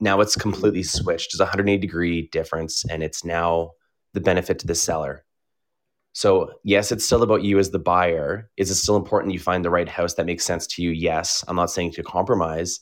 [0.00, 1.34] Now it's completely switched.
[1.34, 3.72] It's a 180 degree difference and it's now
[4.14, 5.24] the benefit to the seller.
[6.14, 8.48] So, yes, it's still about you as the buyer.
[8.56, 10.90] Is it still important you find the right house that makes sense to you?
[10.90, 11.44] Yes.
[11.48, 12.78] I'm not saying to compromise.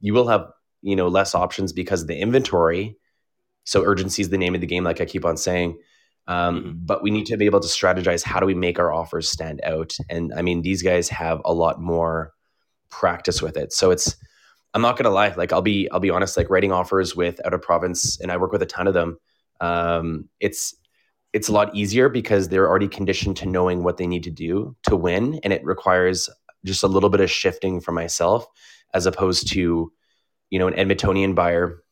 [0.00, 0.46] You will have,
[0.82, 2.96] you know, less options because of the inventory.
[3.64, 5.80] So, urgency is the name of the game, like I keep on saying.
[6.28, 6.72] Um, mm-hmm.
[6.84, 9.60] But we need to be able to strategize how do we make our offers stand
[9.64, 9.96] out?
[10.08, 12.34] And I mean, these guys have a lot more
[12.88, 13.72] practice with it.
[13.72, 14.14] So, it's,
[14.74, 15.34] I'm not gonna lie.
[15.36, 16.36] Like I'll be, I'll be honest.
[16.36, 19.18] Like writing offers with out of province, and I work with a ton of them.
[19.60, 20.76] Um, it's
[21.36, 24.74] it's a lot easier because they're already conditioned to knowing what they need to do
[24.84, 26.30] to win and it requires
[26.64, 28.46] just a little bit of shifting for myself
[28.94, 29.92] as opposed to
[30.48, 31.82] you know an edmontonian buyer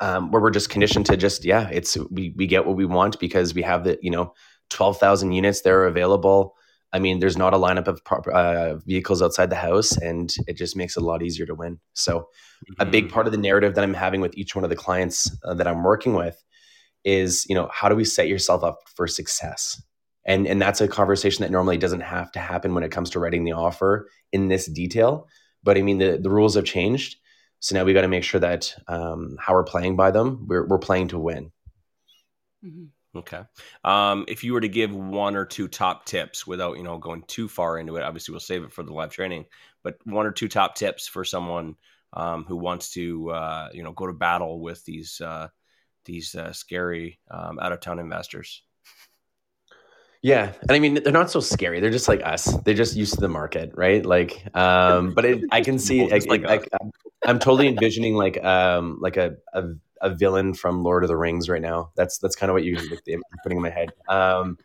[0.00, 3.20] um, where we're just conditioned to just yeah it's we, we get what we want
[3.20, 4.32] because we have the you know
[4.70, 6.56] 12000 units there available
[6.94, 8.00] i mean there's not a lineup of
[8.32, 11.78] uh, vehicles outside the house and it just makes it a lot easier to win
[11.92, 12.80] so mm-hmm.
[12.80, 13.12] a big mm-hmm.
[13.12, 15.68] part of the narrative that i'm having with each one of the clients uh, that
[15.68, 16.42] i'm working with
[17.08, 19.82] is you know how do we set yourself up for success?
[20.26, 23.18] And and that's a conversation that normally doesn't have to happen when it comes to
[23.18, 25.26] writing the offer in this detail.
[25.64, 27.16] But i mean the, the rules have changed.
[27.60, 30.66] So now we got to make sure that um, how we're playing by them we're,
[30.66, 31.50] we're playing to win.
[32.64, 33.18] Mm-hmm.
[33.18, 33.42] okay.
[33.84, 37.22] Um, if you were to give one or two top tips without you know going
[37.26, 39.46] too far into it obviously we'll save it for the live training
[39.82, 41.76] but one or two top tips for someone
[42.12, 45.48] um, who wants to uh, you know go to battle with these uh,
[46.08, 48.62] these uh, scary um, out of town investors.
[50.20, 51.78] Yeah, and I mean they're not so scary.
[51.78, 52.52] They're just like us.
[52.64, 54.04] They're just used to the market, right?
[54.04, 56.08] Like, um, but it, I can see.
[56.10, 56.68] like, like, like
[57.24, 59.64] I'm totally envisioning like um like a, a,
[60.00, 61.92] a villain from Lord of the Rings right now.
[61.94, 63.90] That's that's kind of what you like, putting in my head.
[64.08, 64.58] Um,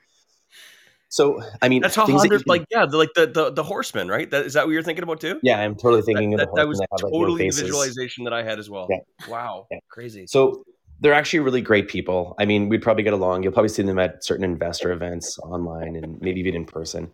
[1.14, 4.28] so I mean, that's how that like yeah, the, like the, the the horseman, right?
[4.32, 5.40] That is that what you're thinking about too?
[5.44, 8.58] Yeah, I'm totally thinking that, of that, that was totally the visualization that I had
[8.58, 8.88] as well.
[8.90, 8.98] Yeah.
[9.30, 9.78] Wow, yeah.
[9.90, 10.26] crazy.
[10.26, 10.64] So
[11.04, 12.34] they're actually really great people.
[12.40, 13.44] I mean, we'd probably get along.
[13.44, 17.12] You'll probably see them at certain investor events online and maybe even in person.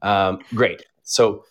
[0.00, 0.82] Um, great.
[1.02, 1.44] So,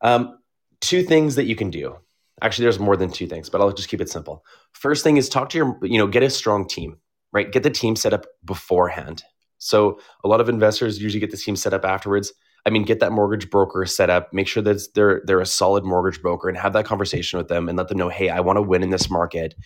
[0.00, 0.38] um,
[0.80, 1.96] two things that you can do.
[2.40, 4.44] Actually, there's more than two things, but I'll just keep it simple.
[4.72, 6.98] First thing is talk to your, you know, get a strong team,
[7.32, 7.50] right?
[7.50, 9.24] Get the team set up beforehand.
[9.58, 12.32] So, a lot of investors usually get the team set up afterwards.
[12.64, 14.32] I mean, get that mortgage broker set up.
[14.32, 17.68] Make sure that they're they're a solid mortgage broker, and have that conversation with them,
[17.68, 19.56] and let them know, hey, I want to win in this market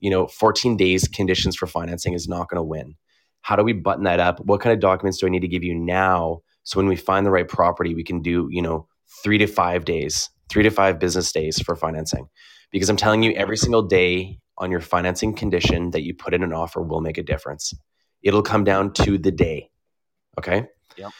[0.00, 2.94] you know 14 days conditions for financing is not going to win.
[3.42, 4.40] How do we button that up?
[4.40, 7.24] What kind of documents do i need to give you now so when we find
[7.24, 8.86] the right property we can do you know
[9.22, 12.28] three to five days three to five business days for financing?
[12.70, 16.42] Because i'm telling you every single day on your financing condition that you put in
[16.42, 17.72] an offer will make a difference.
[18.22, 19.70] It'll come down to the day
[20.38, 20.68] okay?
[20.96, 21.12] Yep.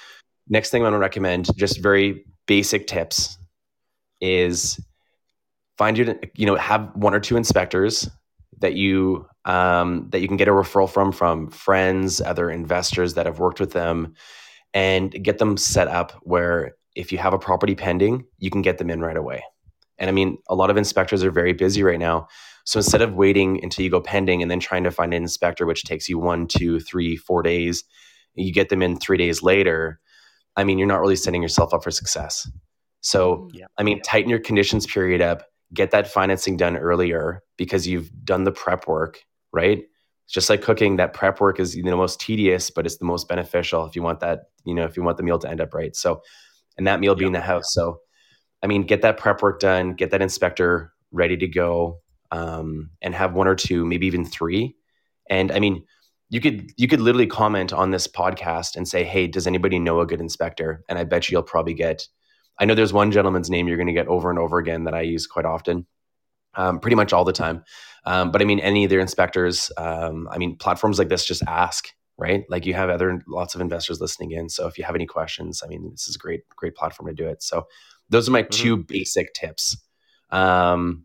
[0.49, 3.39] next thing I want to recommend just very basic tips
[4.21, 4.81] is
[5.77, 8.09] find your you know have one or two inspectors
[8.59, 13.27] that you um, that you can get a referral from from friends, other investors that
[13.27, 14.15] have worked with them,
[14.75, 18.79] and get them set up where if you have a property pending, you can get
[18.79, 19.43] them in right away.
[19.99, 22.29] And I mean, a lot of inspectors are very busy right now.
[22.65, 25.65] So instead of waiting until you go pending and then trying to find an inspector,
[25.65, 27.85] which takes you one, two, three, four days,
[28.35, 30.01] you get them in three days later.
[30.57, 32.51] I mean, you're not really setting yourself up for success.
[33.01, 33.67] So, yeah.
[33.79, 38.45] I mean, tighten your conditions period up get that financing done earlier because you've done
[38.45, 39.85] the prep work, right?
[40.29, 43.87] just like cooking, that prep work is the most tedious, but it's the most beneficial
[43.87, 45.97] if you want that, you know, if you want the meal to end up right.
[45.97, 46.23] So,
[46.77, 47.73] and that meal being the house.
[47.73, 48.01] So,
[48.63, 52.01] I mean, get that prep work done, get that inspector ready to go,
[52.31, 54.77] um, and have one or two, maybe even three.
[55.31, 55.85] And I mean,
[56.29, 60.01] you could you could literally comment on this podcast and say, "Hey, does anybody know
[60.01, 62.07] a good inspector?" And I bet you you'll probably get.
[62.59, 64.95] I know there's one gentleman's name you're going to get over and over again that
[64.95, 65.87] I use quite often,
[66.55, 67.65] um, pretty much all the time.
[68.05, 69.71] Um, but I mean, any of their inspectors.
[69.77, 72.45] Um, I mean, platforms like this just ask, right?
[72.49, 74.49] Like you have other lots of investors listening in.
[74.49, 77.15] So if you have any questions, I mean, this is a great great platform to
[77.15, 77.43] do it.
[77.43, 77.67] So
[78.09, 78.51] those are my mm-hmm.
[78.51, 79.77] two basic tips.
[80.31, 81.05] Um,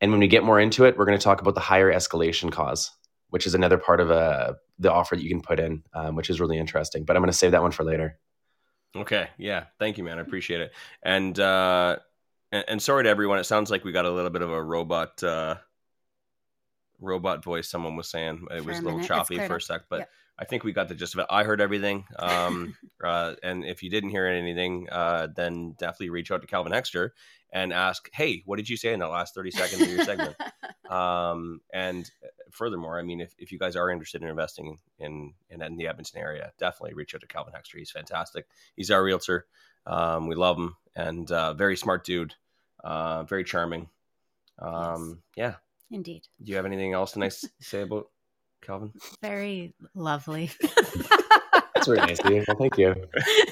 [0.00, 2.50] and when we get more into it, we're going to talk about the higher escalation
[2.50, 2.90] clause
[3.30, 6.16] which is another part of a uh, the offer that you can put in, um,
[6.16, 7.04] which is really interesting.
[7.04, 8.18] But I'm going to save that one for later.
[8.96, 9.28] Okay.
[9.38, 9.64] Yeah.
[9.78, 10.18] Thank you, man.
[10.18, 10.72] I appreciate it.
[11.02, 11.96] And uh,
[12.52, 13.38] and, and sorry to everyone.
[13.38, 15.56] It sounds like we got a little bit of a robot uh,
[17.00, 17.68] robot voice.
[17.68, 20.00] Someone was saying it for was a, a little choppy for a sec, but.
[20.00, 20.10] Yep.
[20.40, 21.26] I think we got the gist of it.
[21.28, 22.06] I heard everything.
[22.18, 22.74] Um,
[23.04, 27.10] uh, and if you didn't hear anything, uh, then definitely reach out to Calvin Hexter
[27.52, 30.36] and ask, hey, what did you say in the last 30 seconds of your segment?
[30.90, 35.34] um, and uh, furthermore, I mean, if, if you guys are interested in investing in,
[35.50, 37.78] in, in the Edmonton area, definitely reach out to Calvin Hexter.
[37.78, 38.46] He's fantastic.
[38.76, 39.46] He's our realtor.
[39.86, 42.34] Um, we love him and uh, very smart dude,
[42.82, 43.88] uh, very charming.
[44.58, 45.54] Um, yes.
[45.90, 45.96] Yeah.
[45.96, 46.28] Indeed.
[46.42, 48.08] Do you have anything else nice to say about
[48.60, 48.92] Calvin?
[49.22, 50.50] Very lovely.
[51.74, 52.44] That's very nice of you.
[52.46, 52.94] Well, thank you.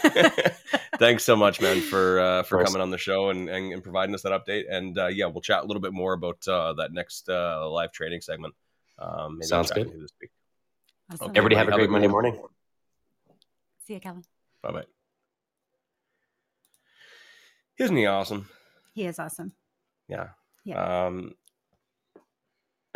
[0.99, 4.15] Thanks so much, man, for uh, for coming on the show and, and, and, providing
[4.15, 4.65] us that update.
[4.69, 7.93] And uh, yeah, we'll chat a little bit more about uh, that next uh, live
[7.93, 8.55] training segment.
[8.99, 9.89] Um, Sounds good.
[9.89, 10.31] This week.
[11.11, 11.31] Awesome.
[11.31, 12.39] Okay, everybody have a great Monday morning.
[13.87, 14.25] See you, Calvin.
[14.63, 14.85] Bye bye.
[17.79, 18.49] Isn't he awesome?
[18.93, 19.53] He is awesome.
[20.09, 20.29] Yeah.
[20.65, 21.07] Yeah.
[21.07, 21.35] Um,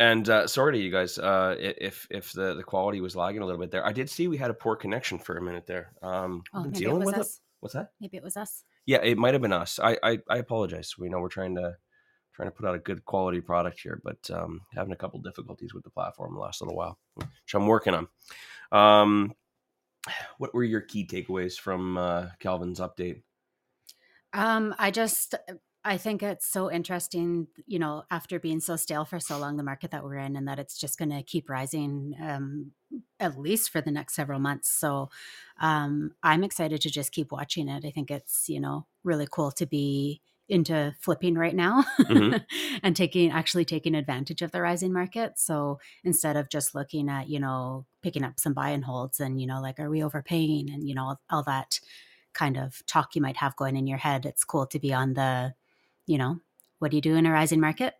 [0.03, 3.45] and uh, sorry to you guys uh, if if the, the quality was lagging a
[3.45, 3.85] little bit there.
[3.85, 5.93] I did see we had a poor connection for a minute there.
[6.01, 7.35] Um, oh, maybe it was us.
[7.37, 7.41] It.
[7.61, 7.91] What's that?
[8.01, 8.65] Maybe it was us.
[8.85, 9.79] Yeah, it might have been us.
[9.81, 10.95] I, I, I apologize.
[10.97, 11.77] We know we're trying to
[12.33, 15.73] trying to put out a good quality product here, but um, having a couple difficulties
[15.73, 18.07] with the platform the last little while, which I'm working on.
[18.73, 19.33] Um,
[20.37, 23.21] what were your key takeaways from uh, Calvin's update?
[24.33, 25.35] Um, I just
[25.85, 29.63] I think it's so interesting, you know, after being so stale for so long, the
[29.63, 32.71] market that we're in, and that it's just going to keep rising um,
[33.19, 34.69] at least for the next several months.
[34.69, 35.09] So
[35.59, 37.85] um, I'm excited to just keep watching it.
[37.85, 42.37] I think it's, you know, really cool to be into flipping right now mm-hmm.
[42.83, 45.39] and taking actually taking advantage of the rising market.
[45.39, 49.39] So instead of just looking at, you know, picking up some buy and holds and,
[49.39, 51.79] you know, like, are we overpaying and, you know, all that
[52.33, 55.13] kind of talk you might have going in your head, it's cool to be on
[55.13, 55.53] the,
[56.05, 56.39] you know,
[56.79, 57.93] what do you do in a rising market?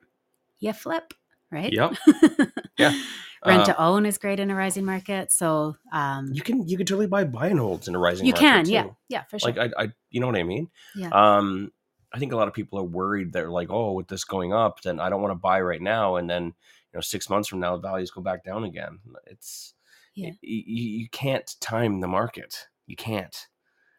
[0.59, 1.13] You flip,
[1.51, 1.71] right?
[1.71, 1.95] Yep.
[2.77, 2.99] yeah.
[3.45, 5.31] Rent to uh, own is great in a rising market.
[5.31, 8.25] So um, you can you can totally buy buy and holds in a rising.
[8.25, 8.71] You market can, too.
[8.71, 9.51] yeah, yeah, for sure.
[9.51, 10.69] Like I, I, you know what I mean?
[10.95, 11.09] Yeah.
[11.09, 11.71] Um,
[12.13, 13.33] I think a lot of people are worried.
[13.33, 16.15] They're like, oh, with this going up, then I don't want to buy right now,
[16.15, 16.53] and then you
[16.93, 18.99] know, six months from now, values go back down again.
[19.27, 19.73] It's
[20.15, 20.31] yeah.
[20.41, 22.67] you, you can't time the market.
[22.85, 23.35] You can't.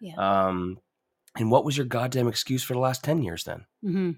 [0.01, 0.15] Yeah.
[0.17, 0.79] Um,
[1.37, 3.65] and what was your goddamn excuse for the last 10 years then?
[3.85, 4.13] Mm-hmm.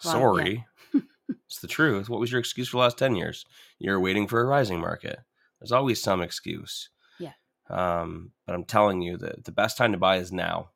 [0.00, 0.64] Sorry.
[0.92, 1.00] yeah.
[1.46, 2.08] it's the truth.
[2.08, 3.44] What was your excuse for the last 10 years?
[3.78, 5.18] You're waiting for a rising market.
[5.60, 6.90] There's always some excuse.
[7.18, 7.32] Yeah.
[7.68, 10.70] Um, but I'm telling you that the best time to buy is now.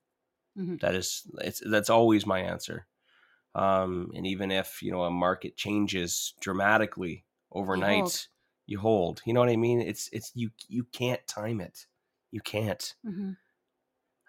[0.58, 0.76] Mm-hmm.
[0.80, 2.86] That is, it's, that's always my answer.
[3.54, 8.26] Um, and even if, you know, a market changes dramatically overnight, you hold.
[8.66, 9.22] you hold.
[9.24, 9.80] You know what I mean?
[9.80, 11.86] It's, it's, you, you can't time it.
[12.30, 12.94] You can't.
[13.06, 13.32] Mm-hmm.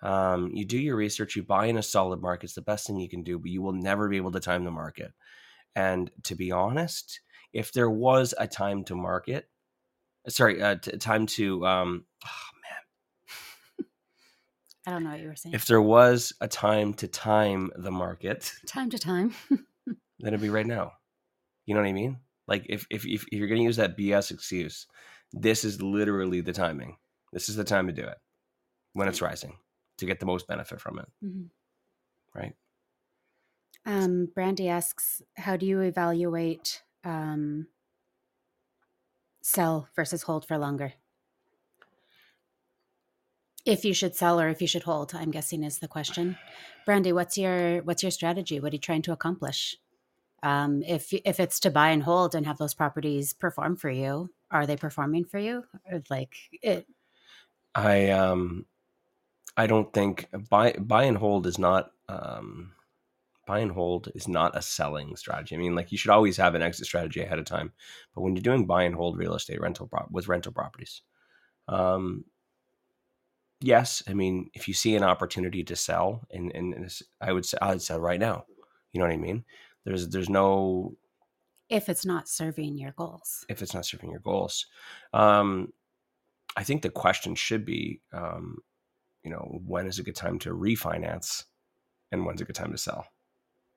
[0.04, 2.46] Um, you do your research, you buy in a solid market.
[2.46, 4.66] It's the best thing you can do, but you will never be able to time
[4.66, 5.14] the market.
[5.76, 7.22] And to be honest,
[7.54, 9.48] if there was a time to market,
[10.28, 12.50] sorry, uh, t- time to, um, oh
[13.80, 13.88] man,
[14.86, 15.56] I don't know what you were saying.
[15.56, 20.50] If there was a time to time the market, time to time, then it'd be
[20.50, 20.92] right now.
[21.66, 22.18] You know what I mean?
[22.46, 24.86] Like if if if, if you're going to use that BS excuse,
[25.32, 26.98] this is literally the timing.
[27.32, 28.18] This is the time to do it
[28.92, 29.56] when it's rising
[29.98, 31.08] to get the most benefit from it.
[31.24, 32.40] Mm-hmm.
[32.40, 32.56] Right.
[33.86, 37.68] Um, Brandy asks, how do you evaluate um,
[39.42, 40.94] sell versus hold for longer?
[43.66, 46.38] If you should sell or if you should hold, I'm guessing is the question.
[46.86, 48.60] Brandy, what's your what's your strategy?
[48.60, 49.78] What are you trying to accomplish?
[50.42, 54.30] Um, if if it's to buy and hold and have those properties perform for you,
[54.52, 55.64] are they performing for you?
[56.10, 56.88] Like it.
[57.74, 58.66] I um
[59.56, 62.72] I don't think buy buy and hold is not um,
[63.46, 65.56] buy and hold is not a selling strategy.
[65.56, 67.72] I mean, like you should always have an exit strategy ahead of time,
[68.16, 71.02] but when you're doing buy and hold real estate rental with rental properties,
[71.68, 72.26] um,
[73.62, 77.46] yes, I mean, if you see an opportunity to sell, and and, and I would
[77.46, 78.46] say I'd sell right now.
[78.92, 79.44] You know what I mean?
[79.86, 80.96] There's there's no
[81.70, 83.46] If it's not serving your goals.
[83.50, 84.66] if it's not serving your goals.
[85.14, 85.74] Um,
[86.56, 88.60] I think the question should be, um,
[89.24, 91.44] you know, when is a good time to refinance,
[92.12, 93.08] and when's a good time to sell,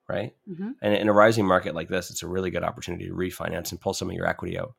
[0.08, 0.34] right?
[0.46, 3.70] hmm And in a rising market like this, it's a really good opportunity to refinance
[3.72, 4.74] and pull some of your equity out,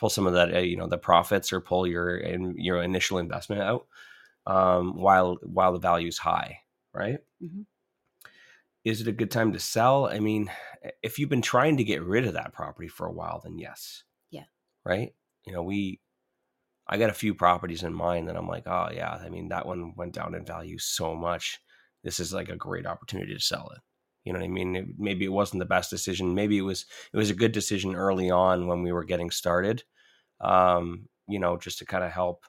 [0.00, 3.18] pull some of that, uh, you know, the profits or pull your in, your initial
[3.18, 3.86] investment out
[4.46, 6.60] um, while while the value is high,
[6.94, 7.18] right?
[7.42, 7.66] Mhm.
[8.84, 10.06] Is it a good time to sell?
[10.06, 10.50] I mean,
[11.02, 14.04] if you've been trying to get rid of that property for a while, then yes.
[14.30, 14.44] Yeah.
[14.84, 15.14] Right.
[15.46, 16.00] You know, we,
[16.86, 19.66] I got a few properties in mind that I'm like, oh yeah, I mean that
[19.66, 21.58] one went down in value so much.
[22.02, 23.80] This is like a great opportunity to sell it.
[24.24, 24.76] You know what I mean?
[24.76, 26.34] It- maybe it wasn't the best decision.
[26.34, 29.84] Maybe it was it was a good decision early on when we were getting started.
[30.40, 32.44] Um, you know, just to kind of help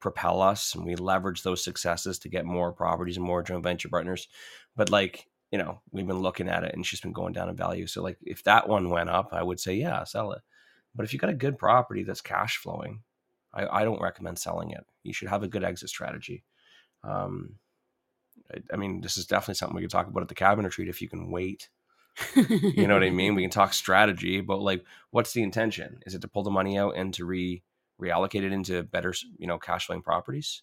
[0.00, 3.88] propel us, and we leverage those successes to get more properties and more joint venture
[3.88, 4.28] partners.
[4.76, 7.56] But like you know, we've been looking at it, and just been going down in
[7.56, 7.86] value.
[7.86, 10.42] So like, if that one went up, I would say yeah, sell it.
[10.94, 13.02] But if you got a good property that's cash flowing,
[13.56, 14.84] I, I don't recommend selling it.
[15.02, 16.44] You should have a good exit strategy.
[17.02, 17.56] Um,
[18.52, 20.88] I, I mean, this is definitely something we could talk about at the cabin retreat
[20.88, 21.68] if you can wait.
[22.34, 23.34] You know what I mean?
[23.34, 26.00] We can talk strategy, but like, what's the intention?
[26.06, 27.62] Is it to pull the money out and to re
[28.00, 30.62] reallocate it into better, you know, cash flowing properties,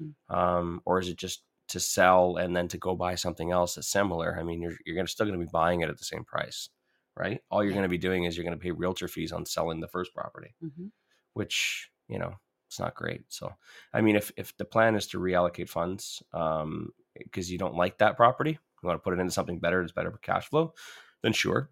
[0.00, 0.14] Mhm.
[0.34, 3.88] um, or is it just to sell and then to go buy something else that's
[3.88, 4.36] similar?
[4.38, 6.70] I mean, you're you're gonna still going to be buying it at the same price,
[7.16, 7.40] right?
[7.50, 7.76] All you're Yeah.
[7.76, 10.14] going to be doing is you're going to pay realtor fees on selling the first
[10.14, 10.90] property Mhm.
[11.34, 12.34] which you know
[12.74, 13.22] it's not great.
[13.28, 13.54] So,
[13.92, 17.98] I mean, if if the plan is to reallocate funds um, because you don't like
[17.98, 20.74] that property, you want to put it into something better that's better for cash flow,
[21.22, 21.70] then sure.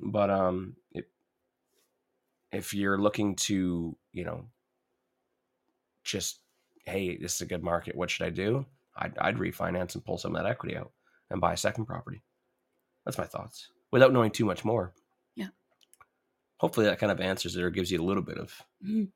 [0.00, 1.08] But um, it,
[2.50, 4.46] if you're looking to, you know,
[6.02, 6.40] just
[6.86, 7.94] hey, this is a good market.
[7.94, 8.66] What should I do?
[8.96, 10.90] I'd, I'd refinance and pull some of that equity out
[11.30, 12.20] and buy a second property.
[13.04, 14.92] That's my thoughts without knowing too much more.
[15.36, 15.48] Yeah.
[16.58, 18.60] Hopefully that kind of answers it or gives you a little bit of.
[18.84, 19.08] Mhm.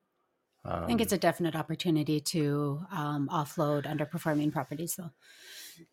[0.66, 5.10] Um, I think it's a definite opportunity to um, offload underperforming properties, though.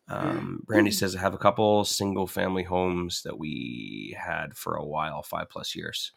[0.08, 4.84] Um, Brandy says I have a couple single family homes that we had for a
[4.84, 6.10] while, five plus years.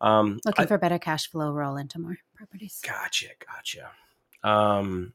[0.00, 2.80] Um, Looking I- for better cash flow, roll into more properties.
[2.84, 3.90] gotcha, gotcha.
[4.42, 5.12] Um,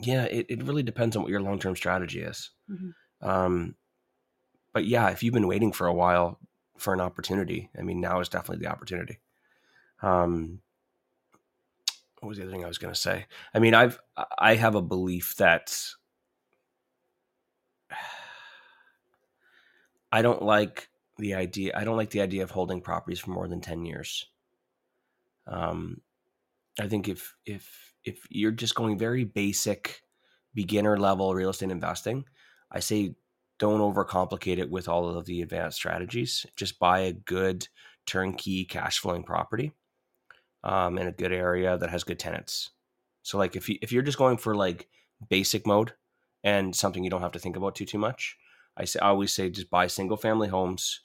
[0.00, 2.50] yeah, it, it really depends on what your long term strategy is.
[2.70, 2.94] Mhm.
[3.20, 3.76] Um,
[4.72, 6.40] but yeah, if you've been waiting for a while
[6.76, 9.18] for an opportunity, I mean, now is definitely the opportunity.
[10.02, 10.60] Um,
[12.20, 13.26] what was the other thing I was going to say?
[13.54, 13.98] I mean, I've
[14.38, 15.78] I have a belief that
[20.12, 20.88] I don't like
[21.18, 21.72] the idea.
[21.76, 24.26] I don't like the idea of holding properties for more than ten years.
[25.46, 26.00] Um,
[26.80, 30.02] I think if if if you're just going very basic,
[30.54, 32.24] beginner level real estate investing,
[32.70, 33.14] I say
[33.58, 36.46] don't overcomplicate it with all of the advanced strategies.
[36.56, 37.68] Just buy a good
[38.06, 39.72] turnkey cash flowing property
[40.64, 42.70] um, in a good area that has good tenants.
[43.22, 44.88] So like if you if you're just going for like
[45.28, 45.92] basic mode
[46.44, 48.36] and something you don't have to think about too too much,
[48.76, 51.00] I say I always say just buy single family homes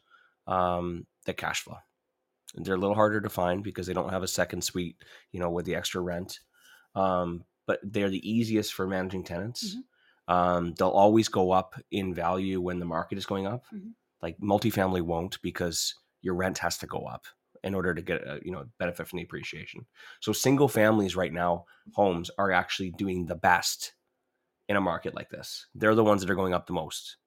[0.48, 1.78] um, that cash flow.
[2.56, 4.98] They're a little harder to find because they don't have a second suite,
[5.32, 6.40] you know, with the extra rent.
[6.96, 9.76] Um, but they're the easiest for managing tenants.
[10.28, 13.64] Um, they'll always go up in value when the market is going up.
[13.74, 13.94] Mhm.
[14.22, 17.26] Like multifamily won't because your rent has to go up
[17.64, 19.86] in order to get a, you know benefit from the appreciation.
[20.20, 23.94] So single families right now, homes are actually doing the best
[24.70, 25.68] in a market like this.
[25.76, 27.18] They're the ones that are going up the most.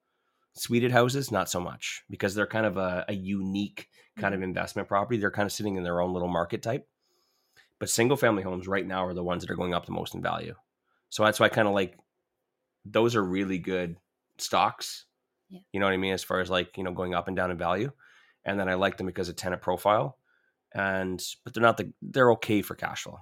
[0.55, 4.49] Suited houses, not so much because they're kind of a, a unique kind of mm-hmm.
[4.49, 5.18] investment property.
[5.18, 6.89] They're kind of sitting in their own little market type.
[7.78, 10.14] But single family homes right now are the ones that are going up the most
[10.14, 10.55] in value.
[11.11, 11.99] So that's why I kind of like
[12.87, 13.97] those are really good
[14.39, 15.05] stocks.
[15.51, 15.61] Yeah.
[15.72, 16.14] You know what I mean?
[16.14, 17.93] As far as like, you know, going up and down in value.
[18.45, 20.18] And then I like them because of tenant profile.
[20.74, 23.20] And but they're not the they're okay for cash flow.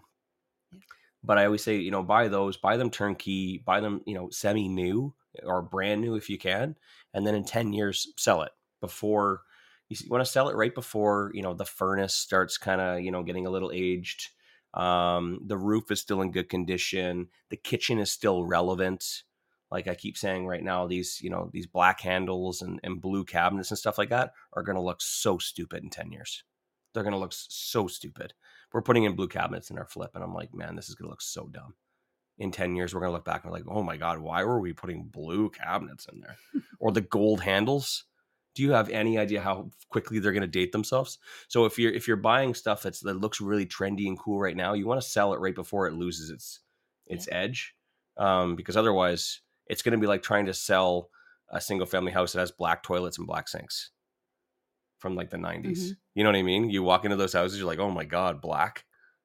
[0.72, 0.80] Yeah.
[1.22, 4.28] But I always say, you know, buy those, buy them turnkey, buy them, you know,
[4.30, 6.76] semi new or brand new if you can.
[7.12, 9.42] And then in 10 years, sell it before
[9.88, 13.00] you, you want to sell it right before, you know, the furnace starts kind of,
[13.00, 14.30] you know, getting a little aged.
[14.74, 17.28] Um, the roof is still in good condition.
[17.50, 19.22] The kitchen is still relevant.
[19.70, 23.24] Like I keep saying right now, these, you know, these black handles and, and blue
[23.24, 26.44] cabinets and stuff like that are going to look so stupid in 10 years.
[26.94, 28.32] They're going to look so stupid.
[28.72, 31.06] We're putting in blue cabinets in our flip, and I'm like, man, this is going
[31.06, 31.74] to look so dumb.
[32.38, 34.42] In 10 years, we're going to look back and we're like, oh my God, why
[34.44, 36.36] were we putting blue cabinets in there?
[36.80, 38.04] or the gold handles?
[38.56, 41.18] Do you have any idea how quickly they're going to date themselves?
[41.48, 44.56] So if you're if you're buying stuff that's that looks really trendy and cool right
[44.56, 46.60] now, you want to sell it right before it loses its
[47.06, 47.74] its edge.
[48.16, 51.10] um, because otherwise it's going to be like trying to sell
[51.50, 53.90] a single family house that has black toilets and black sinks
[55.04, 55.90] from like the 90s.
[55.90, 55.96] Mhm.
[56.14, 56.70] You know what I mean?
[56.70, 58.84] You walk into those houses, you're like, oh my god, black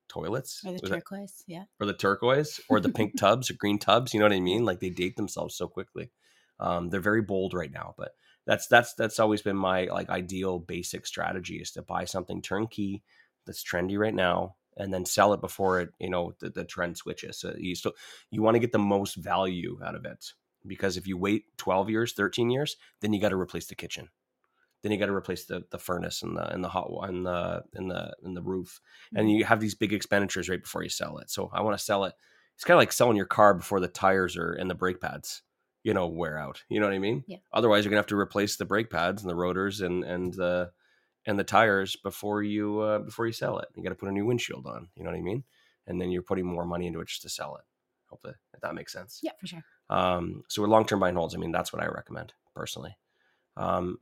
[0.09, 1.43] toilets Or the Was that- turquoise.
[1.47, 1.63] Yeah.
[1.79, 4.13] or the turquoise or the pink tubs or green tubs.
[4.13, 4.65] You know what I mean?
[4.65, 6.11] Like they date themselves so quickly.
[6.59, 8.11] Um, they're very bold right now, but
[8.45, 13.03] that's that's that's always been my like ideal basic strategy is to buy something turnkey
[13.45, 16.97] that's trendy right now and then sell it before it you know the, the trend
[16.97, 17.39] switches.
[17.39, 17.93] So you still
[18.31, 20.33] you want to get the most value out of it
[20.67, 24.09] because if you wait 12 years 13 years then you got to replace the kitchen
[24.81, 27.63] then you got to replace the the furnace and the and the hot and the
[27.73, 28.79] and the and the roof.
[29.15, 31.29] And you have these big expenditures right before you sell it.
[31.29, 32.13] So i want to sell it.
[32.55, 35.41] It's kind of like selling your car before the tires are and the brake pads
[35.83, 36.63] you know wear out.
[36.69, 37.23] You know what i mean?
[37.27, 37.37] Yeah.
[37.53, 40.71] otherwise you're gonna have to replace the brake pads and the rotors and and the
[41.25, 43.67] and the tires before you uh, before you sell it.
[43.75, 44.89] You got to put a new windshield on.
[44.95, 45.43] You know what i mean?
[45.87, 47.63] And then you're putting more money into it just to sell it.
[48.09, 49.19] Hope that, that makes sense.
[49.21, 49.63] Yeah, for sure.
[49.89, 52.97] um, so with long-term buy and holds, I mean, that's what I recommend personally.
[53.57, 53.97] Um,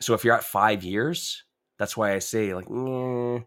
[0.00, 1.44] so if you're at five years,
[1.78, 3.44] that's why I say like, "Nyeh,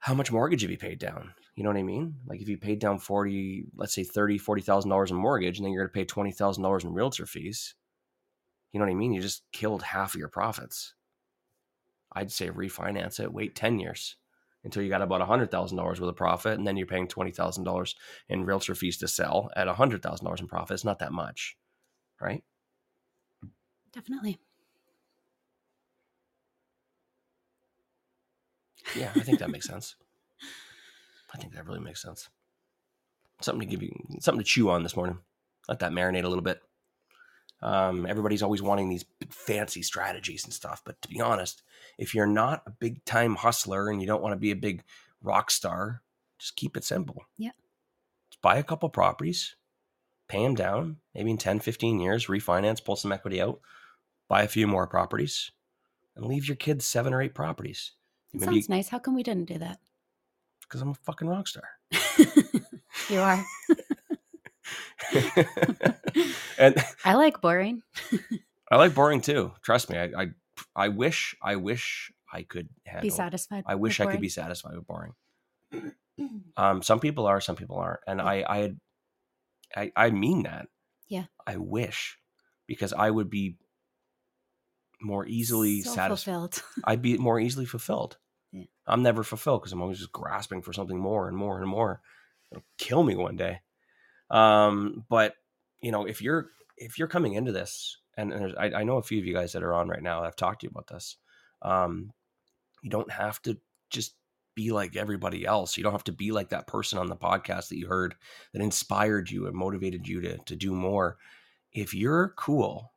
[0.00, 1.34] how much mortgage have you paid down?
[1.54, 2.14] You know what I mean?
[2.26, 5.86] Like if you paid down 40, let's say 30, $40,000 in mortgage, and then you're
[5.86, 7.74] going to pay $20,000 in realtor fees.
[8.72, 9.12] You know what I mean?
[9.12, 10.94] You just killed half of your profits.
[12.12, 14.16] I'd say refinance it, wait 10 years
[14.64, 17.94] until you got about $100,000 worth of profit, and then you're paying $20,000
[18.28, 20.74] in realtor fees to sell at $100,000 in profit.
[20.74, 21.56] It's not that much,
[22.20, 22.42] right?
[23.92, 24.38] Definitely.
[28.96, 29.96] Yeah, I think that makes sense.
[31.34, 32.28] I think that really makes sense.
[33.40, 35.18] Something to give you, something to chew on this morning.
[35.68, 36.62] Let that marinate a little bit.
[37.60, 41.62] Um, everybody's always wanting these big, fancy strategies and stuff, but to be honest,
[41.98, 44.84] if you're not a big time hustler and you don't want to be a big
[45.22, 46.02] rock star,
[46.38, 47.24] just keep it simple.
[47.36, 47.50] Yeah.
[48.30, 49.56] Just buy a couple properties,
[50.28, 53.60] pay them down, maybe in 10, 15 years, refinance, pull some equity out,
[54.28, 55.50] buy a few more properties,
[56.14, 57.92] and leave your kids seven or eight properties.
[58.34, 58.88] It Maybe- sounds nice.
[58.88, 59.78] How come we didn't do that?
[60.68, 61.64] because I'm a fucking rock star.
[63.08, 63.42] you are.
[66.58, 66.74] and
[67.04, 67.82] I like boring.
[68.70, 69.52] I like boring too.
[69.62, 69.96] Trust me.
[69.98, 70.26] I, I
[70.76, 73.02] I wish I wish I could handle.
[73.02, 73.64] Be satisfied.
[73.66, 75.12] I wish I could be satisfied with boring.
[76.56, 78.80] Um, some people are, some people aren't, and I I had,
[79.76, 80.66] I I mean that.
[81.06, 81.26] Yeah.
[81.46, 82.18] I wish
[82.66, 83.54] because I would be
[85.00, 86.58] more easily so satisfied.
[86.84, 88.16] I'd be more easily fulfilled.
[88.52, 88.64] Yeah.
[88.86, 92.00] I'm never fulfilled because I'm always just grasping for something more and more and more.
[92.50, 93.60] It'll kill me one day.
[94.30, 95.34] Um, but
[95.80, 98.96] you know, if you're if you're coming into this, and, and there's, I, I know
[98.96, 100.22] a few of you guys that are on right now.
[100.22, 101.16] I've talked to you about this.
[101.62, 102.12] Um,
[102.82, 103.58] you don't have to
[103.90, 104.14] just
[104.54, 105.76] be like everybody else.
[105.76, 108.14] You don't have to be like that person on the podcast that you heard
[108.52, 111.16] that inspired you and motivated you to to do more.
[111.72, 112.92] If you're cool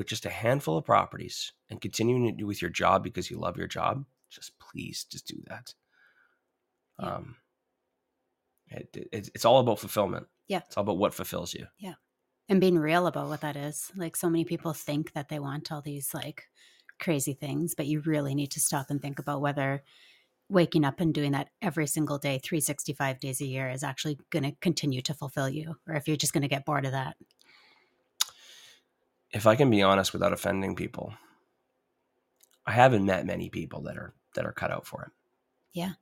[0.00, 3.38] with just a handful of properties and continuing to do with your job because you
[3.38, 5.74] love your job, just please just do that.
[6.98, 7.16] Yeah.
[7.16, 7.36] Um,
[8.68, 10.26] it, it, it's all about fulfillment.
[10.48, 10.62] Yeah.
[10.66, 11.66] It's all about what fulfills you.
[11.78, 11.96] Yeah.
[12.48, 13.92] And being real about what that is.
[13.94, 16.44] Like so many people think that they want all these like
[16.98, 19.82] crazy things, but you really need to stop and think about whether
[20.48, 24.44] waking up and doing that every single day, 365 days a year is actually going
[24.44, 27.18] to continue to fulfill you or if you're just going to get bored of that.
[29.32, 31.14] If I can be honest without offending people,
[32.66, 35.10] I haven't met many people that are that are cut out for it.
[35.72, 35.92] Yeah.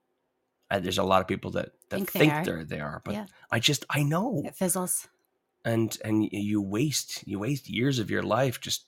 [0.70, 2.44] And there's a lot of people that, that Think think, they are.
[2.44, 3.26] they're they are, but Yeah.
[3.50, 4.42] I just I know.
[4.44, 5.08] It fizzles.
[5.64, 8.86] and and you waste you waste years of your life just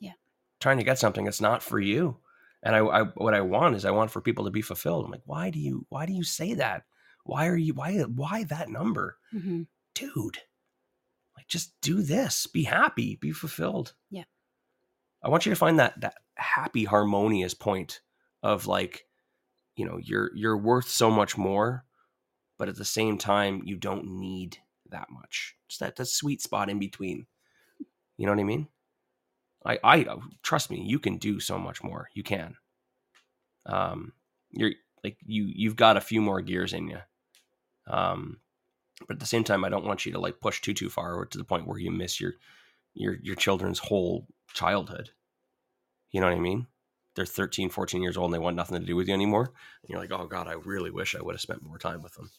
[0.00, 0.12] Yeah.
[0.60, 2.18] trying to get something that's not for you
[2.62, 5.10] and I, I what i want is i want for people to be fulfilled i'm
[5.10, 6.84] like why do you why do you say that
[7.24, 9.62] why are you why why that number hmm
[9.94, 10.38] dude
[11.52, 12.46] just do this.
[12.46, 13.16] Be happy.
[13.16, 13.92] Be fulfilled.
[14.10, 14.24] Yeah.
[15.22, 18.00] i want you to find that that happy harmonious point
[18.42, 19.04] of like
[19.76, 21.84] you know you're you're worth so much more
[22.58, 24.56] but at the same time you don't need
[24.90, 25.56] that much.
[25.68, 27.26] Just that that sweet spot in between.
[28.16, 28.68] You know what i mean?
[29.64, 30.06] I i
[30.42, 32.08] trust me you can do so much more.
[32.14, 32.56] You can.
[33.66, 34.12] Um
[34.50, 34.72] you're
[35.04, 37.00] like you you've got a few more gears in you.
[37.86, 38.38] Um
[39.06, 41.24] but at the same time i don't want you to like push too too far
[41.26, 42.34] to the point where you miss your
[42.94, 45.10] your your children's whole childhood.
[46.10, 46.66] You know what i mean?
[47.14, 49.52] They're 13 14 years old and they want nothing to do with you anymore.
[49.82, 52.14] And you're like oh god i really wish i would have spent more time with
[52.14, 52.30] them.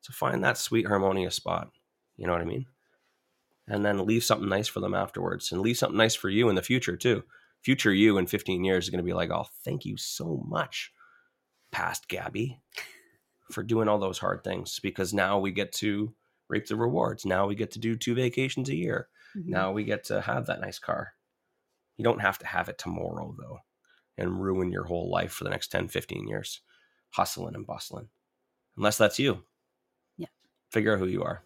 [0.00, 1.70] So find that sweet harmonious spot.
[2.16, 2.66] You know what i mean?
[3.66, 5.52] And then leave something nice for them afterwards.
[5.52, 7.24] And leave something nice for you in the future too.
[7.60, 10.92] Future you in 15 years is going to be like oh thank you so much
[11.70, 12.60] past gabby
[13.52, 16.14] for doing all those hard things because now we get to
[16.48, 17.24] reap the rewards.
[17.26, 19.08] Now we get to do two vacations a year.
[19.36, 19.46] Mhm.
[19.46, 21.14] Now we get to have that nice car.
[21.96, 23.60] You don't have to have it tomorrow though
[24.16, 26.60] and ruin your whole life for the next 10, 15 years
[27.10, 28.08] hustling and bustling.
[28.76, 29.44] Unless that's you.
[30.16, 30.28] Yeah.
[30.70, 31.42] Figure out who you are.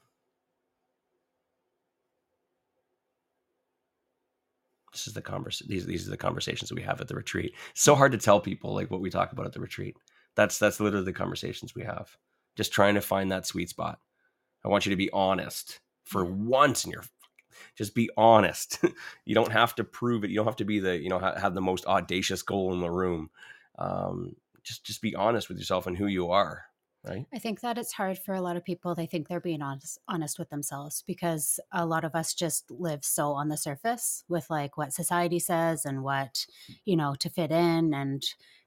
[4.93, 7.55] This is the convers these these are the conversations that we have at the retreat.
[7.71, 9.97] It's so hard to tell people like what we talk about at the retreat.
[10.37, 12.17] That's that's literally the conversations we have.
[12.57, 13.99] Just trying to find that sweet spot.
[14.65, 17.05] I want you to be honest for once in your
[17.77, 18.83] just be honest.
[19.25, 20.31] you don't have to prove it.
[20.31, 22.81] You don't have to be the, you know, ha- have the most audacious goal in
[22.81, 23.31] the room.
[23.79, 26.65] Um, just just be honest with yourself and who you are,
[27.05, 27.27] right?
[27.35, 28.95] I think that it's hard for a lot of people.
[28.95, 33.05] They think they're being honest, honest with themselves because a lot of us just live
[33.05, 36.47] so on the surface with like what society says and what,
[36.85, 38.23] you know, to fit in and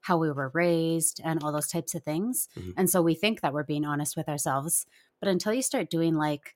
[0.06, 2.48] how we were raised and all those types of things.
[2.58, 2.74] Mhm.
[2.78, 4.86] And so we think that we're being honest with ourselves.
[5.20, 6.56] But until you start doing like,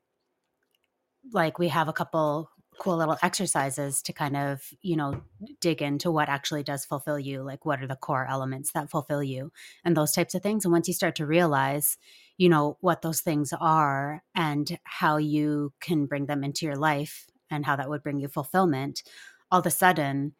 [1.31, 5.21] like we have a couple cool little exercises to kind of, you know,
[5.59, 9.21] dig into what actually does fulfill you, like what are the core elements that fulfill
[9.21, 9.51] you
[9.83, 10.63] and those types of things.
[10.63, 11.97] And once you start to realize,
[12.37, 17.27] you know, what those things are and how you can bring them into your life
[17.51, 19.03] and how that would bring you fulfillment,
[19.51, 20.33] all of a sudden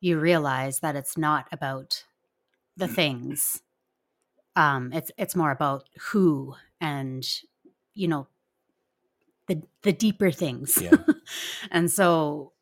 [0.00, 2.03] you realize that it's not about
[2.76, 3.62] the things.
[4.56, 7.26] Um, it's it's more about who and
[7.94, 8.28] you know
[9.48, 10.78] the the deeper things.
[10.80, 10.96] Yeah.
[11.70, 12.52] and so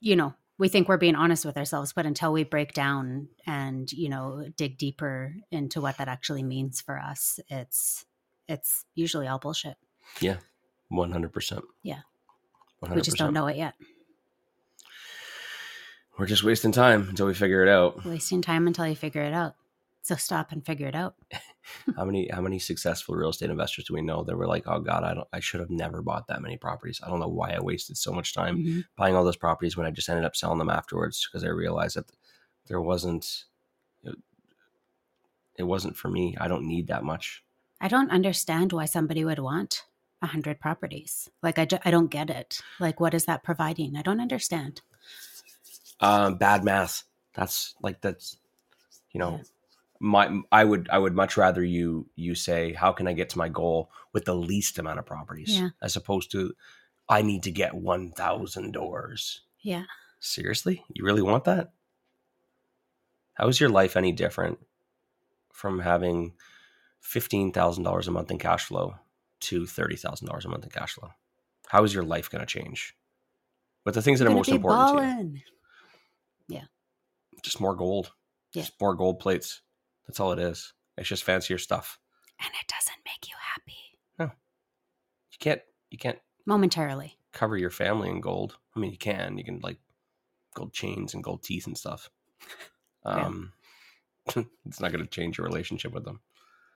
[0.00, 3.90] you know, we think we're being honest with ourselves, but until we break down and,
[3.92, 8.04] you know, dig deeper into what that actually means for us, it's
[8.48, 9.76] it's usually all bullshit.
[10.20, 10.38] Yeah.
[10.88, 11.64] One hundred percent.
[11.82, 12.00] Yeah.
[12.80, 13.74] One We just don't know it yet.
[16.20, 18.04] We're just wasting time until we figure it out.
[18.04, 19.54] Wasting time until you figure it out.
[20.02, 21.14] So stop and figure it out.
[21.96, 24.80] how many how many successful real estate investors do we know that were like, oh
[24.80, 27.00] God, I don't I should have never bought that many properties.
[27.02, 28.84] I don't know why I wasted so much time Mhm.
[28.96, 31.96] buying all those properties when I just ended up selling them afterwards because I realized
[31.96, 32.12] that
[32.66, 33.44] there wasn't
[34.02, 34.14] it,
[35.56, 36.36] it wasn't for me.
[36.38, 37.42] I don't need that much.
[37.80, 39.86] I don't understand why somebody would want
[40.20, 41.30] a hundred properties.
[41.42, 42.60] Like I, ju- I don't get it.
[42.78, 43.96] Like what is that providing?
[43.96, 44.82] I don't understand.
[46.00, 47.04] Um, bad math.
[47.34, 48.36] That's like that's
[49.12, 49.40] you know
[50.00, 53.38] my I would I would much rather you you say how can I get to
[53.38, 55.70] my goal with the least amount of properties Yeah.
[55.82, 56.54] as opposed to
[57.08, 59.42] I need to get one thousand doors.
[59.60, 59.84] Yeah.
[60.20, 61.72] Seriously, you really want that?
[63.34, 64.58] How is your life any different
[65.52, 66.32] from having
[67.00, 68.94] fifteen thousand dollars a month in cash flow
[69.40, 71.10] to thirty thousand dollars a month in cash flow?
[71.68, 72.96] How is your life going to change?
[73.84, 75.40] But the things that are most important to you.
[77.40, 78.12] Just more gold.
[78.52, 78.62] Yeah.
[78.62, 79.60] Just more gold plates.
[80.06, 80.72] That's all it is.
[80.96, 81.98] It's just fancier stuff.
[82.42, 84.24] And it doesn't make you happy No.
[84.26, 85.60] You can't
[85.90, 87.16] you can't momentarily.
[87.32, 88.56] cover your family in gold.
[88.76, 89.38] I mean you can.
[89.38, 89.78] You can like
[90.54, 92.10] gold chains and gold teeth and stuff.
[93.06, 93.26] Yeah.
[93.26, 93.52] Um
[94.66, 96.20] it's not gonna change your relationship with them.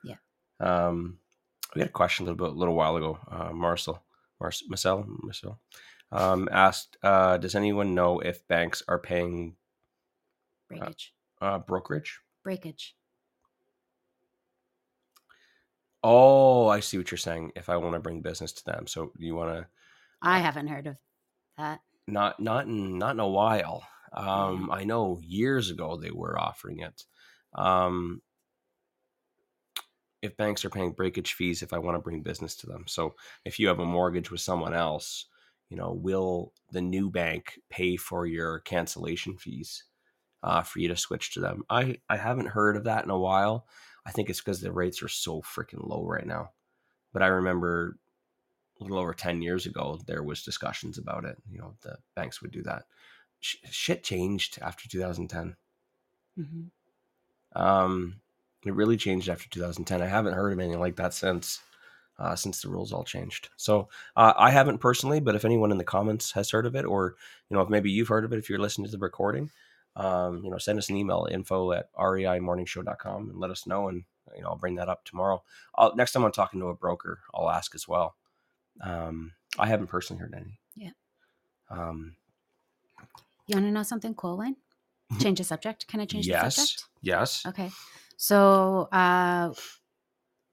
[0.03, 0.17] Yeah.
[0.61, 1.19] Um
[1.75, 3.19] we had a question a little bit a little while ago.
[3.31, 4.03] Uh Marcel
[4.41, 5.61] Marc- Marcel Marcel
[6.13, 9.57] um asked uh does anyone know if banks are paying
[10.79, 11.15] Breakage.
[11.41, 12.21] uh brokerage?
[12.43, 12.95] Breakage.
[16.03, 17.53] Oh, I see what you're saying.
[17.57, 19.67] If I want to bring business to them, so you want to
[20.21, 20.97] I haven't heard of
[21.59, 21.81] that.
[22.07, 23.87] not not in not in a while.
[24.13, 27.05] Um, I know years ago they were offering it.
[27.55, 28.23] Um,
[30.23, 33.15] if banks are paying breakage fees, if I want to bring business to them, so
[33.45, 35.27] if you have a mortgage with someone else,
[35.69, 39.85] you know, will the new bank pay for your cancellation fees
[40.45, 41.65] uh, for you to switch to them?
[41.71, 43.67] I I haven't heard of that in a while.
[44.07, 46.51] I think it's because the rates are so freaking low right now.
[47.13, 47.99] But I remember
[48.81, 52.43] a little over 10 years ago there was discussions about it you know the banks
[52.43, 52.85] would do that
[53.41, 55.57] Sh- shit changed after 2010
[56.37, 56.65] hmm
[57.55, 58.17] um
[58.65, 61.61] it really changed after 2010 i haven't heard of anything like that since
[62.17, 65.79] uh, since the rules all changed so uh, i haven't personally but if anyone in
[65.79, 67.17] the comments has heard of it or
[67.49, 69.51] you know if maybe you've heard of it if you're listening to the recording
[69.97, 74.05] um, you know send us an email info at reimorningshow.com and let us know and
[74.37, 75.43] you know i'll bring that up tomorrow
[75.77, 78.17] I'll, next time i'm talking to a broker i'll ask as well
[78.81, 80.91] um, i haven't personally heard any Yeah.
[81.71, 82.17] um,
[83.47, 84.57] You want to know something cool, Wayne?
[85.21, 85.87] Change the subject.
[85.87, 86.85] Can I change the yes subject?
[87.03, 87.71] yes Okay.
[88.17, 89.53] So uh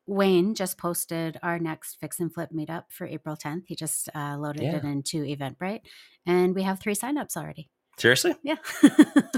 [0.07, 3.63] Wayne just posted our next fix and flip meetup for April 10th.
[3.67, 5.81] He just uh, loaded it into Eventbrite,
[6.25, 7.69] and we have three signups already.
[8.01, 8.55] Seriously Yeah.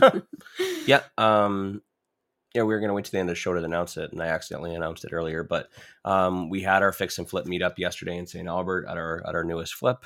[0.85, 1.81] yeah um
[2.53, 4.11] yeah, we were going to wait to the end of the show to announce it,
[4.11, 5.43] and I accidentally announced it earlier.
[5.43, 5.69] But
[6.05, 8.47] um, we had our fix and flip meetup yesterday in St.
[8.47, 10.05] Albert at our at our newest flip,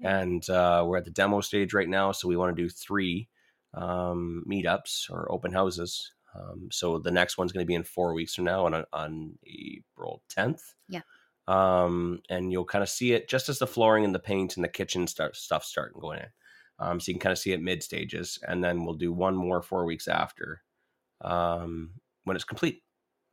[0.00, 2.12] and uh, we're at the demo stage right now.
[2.12, 3.28] So we want to do three
[3.74, 6.12] um, meetups or open houses.
[6.34, 9.38] Um, so the next one's going to be in four weeks from now on on
[9.46, 10.62] April tenth.
[10.88, 11.02] Yeah.
[11.46, 14.64] Um, and you'll kind of see it just as the flooring and the paint and
[14.64, 16.26] the kitchen start stuff starting going in.
[16.82, 19.36] Um, so you can kind of see it mid stages, and then we'll do one
[19.36, 20.62] more four weeks after
[21.20, 21.92] um,
[22.24, 22.82] when it's complete.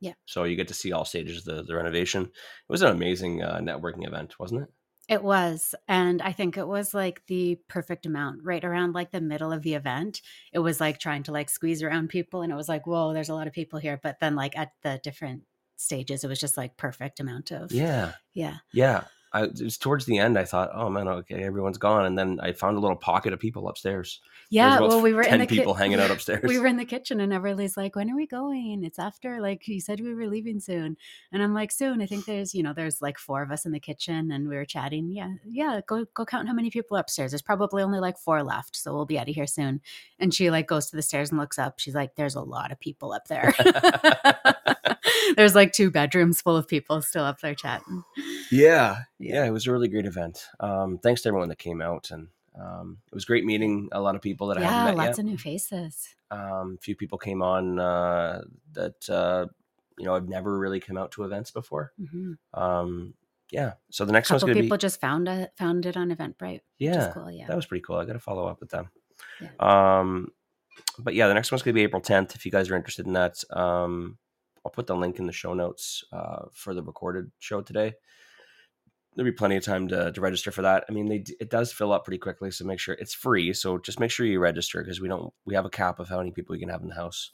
[0.00, 0.14] Yeah.
[0.24, 2.22] So you get to see all stages of the, the renovation.
[2.22, 2.30] It
[2.68, 4.68] was an amazing uh, networking event, wasn't it?
[5.08, 5.74] It was.
[5.88, 9.62] And I think it was like the perfect amount right around like the middle of
[9.62, 10.22] the event.
[10.52, 12.42] It was like trying to like squeeze around people.
[12.42, 13.98] And it was like, whoa, there's a lot of people here.
[14.00, 15.42] But then like at the different
[15.76, 17.72] stages, it was just like perfect amount of.
[17.72, 18.12] Yeah.
[18.34, 18.58] Yeah.
[18.72, 19.04] Yeah.
[19.32, 20.38] I, it was towards the end.
[20.38, 23.40] I thought, oh man, okay, everyone's gone, and then I found a little pocket of
[23.40, 24.20] people upstairs.
[24.52, 24.80] Yeah.
[24.80, 26.42] Well, we were 10 in the ki- people hanging out upstairs.
[26.42, 28.82] We were in the kitchen and Everly's like, when are we going?
[28.82, 30.96] It's after, like, you said we were leaving soon.
[31.30, 32.02] And I'm like, soon.
[32.02, 34.56] I think there's, you know, there's like four of us in the kitchen and we
[34.56, 35.12] were chatting.
[35.12, 35.34] Yeah.
[35.48, 35.80] Yeah.
[35.86, 37.30] Go, go count how many people upstairs.
[37.30, 38.74] There's probably only like four left.
[38.74, 39.80] So we'll be out of here soon.
[40.18, 41.78] And she like goes to the stairs and looks up.
[41.78, 43.54] She's like, there's a lot of people up there.
[45.36, 48.02] there's like two bedrooms full of people still up there chatting.
[48.50, 49.34] Yeah, Yeah.
[49.34, 50.46] yeah, it was a really great event.
[50.60, 52.28] Um, thanks to everyone that came out, and
[52.60, 55.24] um, it was great meeting a lot of people that I haven't met Lots yet.
[55.24, 56.08] of new faces.
[56.30, 58.42] Um, a few people came on uh,
[58.72, 59.46] that uh,
[59.98, 61.92] you know I've never really come out to events before.
[61.98, 63.14] hmm Um,
[63.52, 66.60] yeah, so the next couple one's gonna people just found it, found it on Eventbrite.
[66.78, 67.30] Yeah, cool.
[67.32, 67.46] Yeah.
[67.48, 67.96] that was pretty cool.
[67.96, 68.90] I got to follow up with them.
[69.40, 69.48] Yeah.
[69.58, 70.28] Um,
[71.00, 72.36] but yeah, the next one's gonna be April 10th.
[72.36, 74.18] If you guys are interested in that, um,
[74.64, 77.94] I'll put the link in the show notes uh, for the recorded show today.
[79.14, 80.84] There'll be plenty of time to, to register for that.
[80.88, 83.52] I mean, they, it does fill up pretty quickly, so make sure it's free.
[83.52, 86.18] So just make sure you register because we don't we have a cap of how
[86.18, 87.32] many people you can have in the house.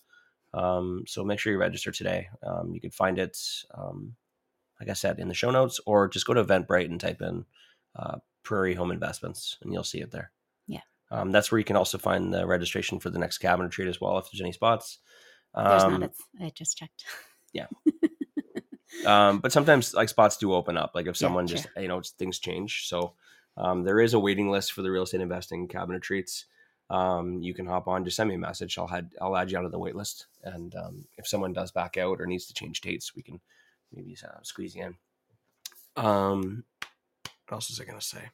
[0.55, 2.29] Um, so make sure you register today.
[2.43, 3.37] Um, you can find it,
[3.75, 4.15] um,
[4.81, 7.45] like I said, in the show notes, or just go to Eventbrite and type in
[7.95, 10.31] uh, Prairie Home Investments, and you'll see it there.
[10.67, 10.81] Yeah.
[11.11, 14.01] Um, that's where you can also find the registration for the next cabin retreat as
[14.01, 14.99] well, if there's any spots.
[15.57, 16.03] There's Um, not.
[16.11, 17.05] It's, I just checked.
[17.53, 17.67] Yeah.
[19.07, 20.93] um, but sometimes like spots do open up.
[20.95, 23.15] Like if Yeah, someone just you know things change, so
[23.57, 26.47] um, there is a waiting list for the real estate investing cabin retreats.
[26.89, 28.79] Um, you can hop on, just send me a message.
[28.79, 31.97] I'll add I'll add you onto the wait list, and um, if someone does back
[31.97, 33.41] out or needs to change dates, we can
[33.93, 34.95] maybe uh, squeeze you in.
[35.97, 36.65] Um,
[37.49, 38.29] what else was I gonna say?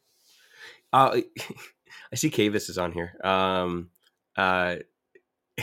[0.92, 1.20] Uh,
[2.12, 3.14] I see Cavis is on here.
[3.22, 3.90] Um,
[4.36, 4.76] uh,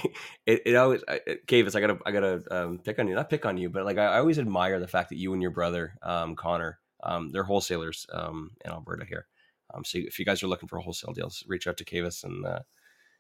[0.45, 3.45] it, it always it- Cavis, I gotta I gotta um, pick on you, not pick
[3.45, 5.95] on you, but like I, I always admire the fact that you and your brother
[6.02, 9.28] um, Connor, um, they're wholesalers um, in Alberta here.
[9.74, 12.45] Um, so if you guys are looking for wholesale deals, reach out to Cavis and
[12.45, 12.60] uh,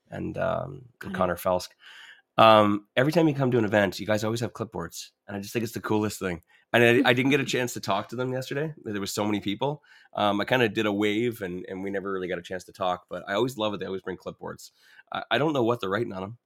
[0.09, 1.35] and um, and Connor.
[1.35, 1.69] Connor Felsk.
[2.37, 5.41] Um, every time you come to an event, you guys always have clipboards, and I
[5.41, 6.41] just think it's the coolest thing.
[6.71, 8.73] And I, I didn't get a chance to talk to them yesterday.
[8.83, 9.83] There was so many people.
[10.13, 12.63] Um, I kind of did a wave, and and we never really got a chance
[12.65, 13.05] to talk.
[13.09, 13.79] But I always love it.
[13.79, 14.71] They always bring clipboards.
[15.11, 16.37] I, I don't know what they're writing on them,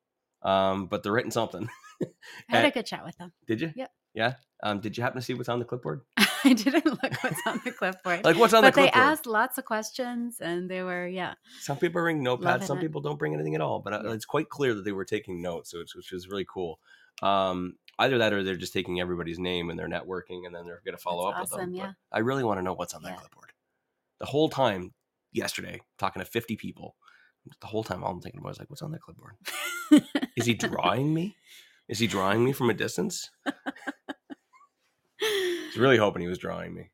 [0.44, 1.68] um, but they're writing something.
[2.02, 2.08] I
[2.50, 3.32] had Uh, a good chat with them.
[3.48, 3.72] Did you?
[3.76, 3.92] Yep.
[4.14, 4.34] Yeah.
[4.62, 6.02] Um, did you happen to see what's on the clipboard?
[6.46, 8.24] I didn't look what's on the clipboard.
[8.24, 8.94] Like what's on but the clipboard?
[8.94, 11.34] But they asked lots of questions and they were, yeah.
[11.62, 12.66] Some people bring notepads.
[12.66, 12.82] Some it.
[12.82, 13.80] people don't bring anything at all.
[13.80, 14.12] But uh Yeah.
[14.12, 16.80] it's quite clear that they were taking notes, which, which was really cool.
[17.22, 20.82] Um, either that or they're just taking everybody's name and they're networking, and then they're
[20.86, 21.60] going to follow That's up with them.
[21.60, 21.92] awesome, But yeah.
[22.12, 23.16] I really want to know what's on that Yeah.
[23.18, 23.54] clipboard.
[24.20, 24.94] The whole time
[25.32, 26.96] yesterday, talking to fifty people,
[27.62, 29.36] the whole time all I'm thinking about is like, what's on that clipboard?
[30.38, 31.36] Is he drawing me?
[31.90, 33.30] Is he drawing me from a distance?
[33.46, 33.52] I
[35.68, 36.90] was really hoping he was drawing me.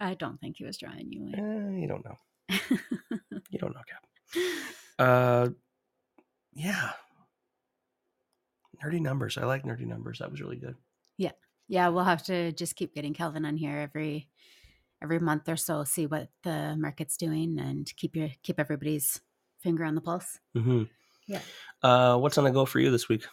[0.00, 1.28] I don't think he was drawing you.
[1.34, 2.16] Eh, you don't know.
[3.50, 4.44] You don't know, Cap.
[4.98, 5.48] Uh,
[6.54, 6.90] yeah.
[8.82, 9.38] Nerdy numbers.
[9.38, 10.18] I like nerdy numbers.
[10.18, 10.74] That was really good.
[11.18, 11.32] Yeah,
[11.68, 14.28] yeah, we'll have to just keep getting Calvin on here every
[15.02, 19.20] every month or so, see what the market's doing and keep your keep everybody's
[19.64, 20.38] finger on the pulse.
[20.56, 20.84] Mm-hmm.
[21.26, 21.40] Yeah.
[21.82, 23.24] Uh, what's on the go for you this week?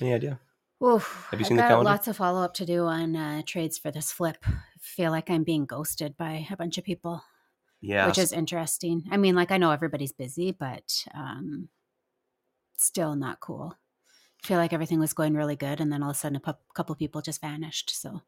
[0.00, 0.40] Any idea?
[0.82, 1.90] Oof, Have you I've seen the got calendar?
[1.90, 4.44] Lots of follow up to do on uh, trades for this flip.
[4.80, 7.22] feel like I'm being ghosted by a bunch of people,
[7.80, 8.06] Yeah.
[8.06, 9.04] which is interesting.
[9.10, 11.68] I mean, like I know everybody's busy, but um,
[12.76, 13.74] still not cool.
[14.44, 16.60] feel like everything was going really good, and then all of a sudden, a pu-
[16.74, 17.90] couple people just vanished.
[18.00, 18.20] So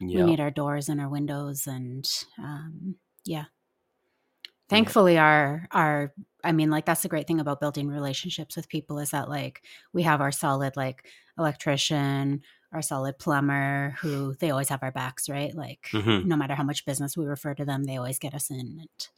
[0.00, 0.18] yeah.
[0.24, 2.04] we need our doors and our windows, and
[2.38, 3.44] um, yeah.
[4.68, 6.12] Thankfully, our our
[6.44, 9.62] I mean, like that's the great thing about building relationships with people is that like
[9.92, 11.06] we have our solid like
[11.38, 12.42] electrician,
[12.72, 15.54] our solid plumber, who they always have our backs, right?
[15.54, 16.26] Like Mhm.
[16.26, 18.58] no matter how much business we refer to them, they always get us in.
[18.80, 19.08] And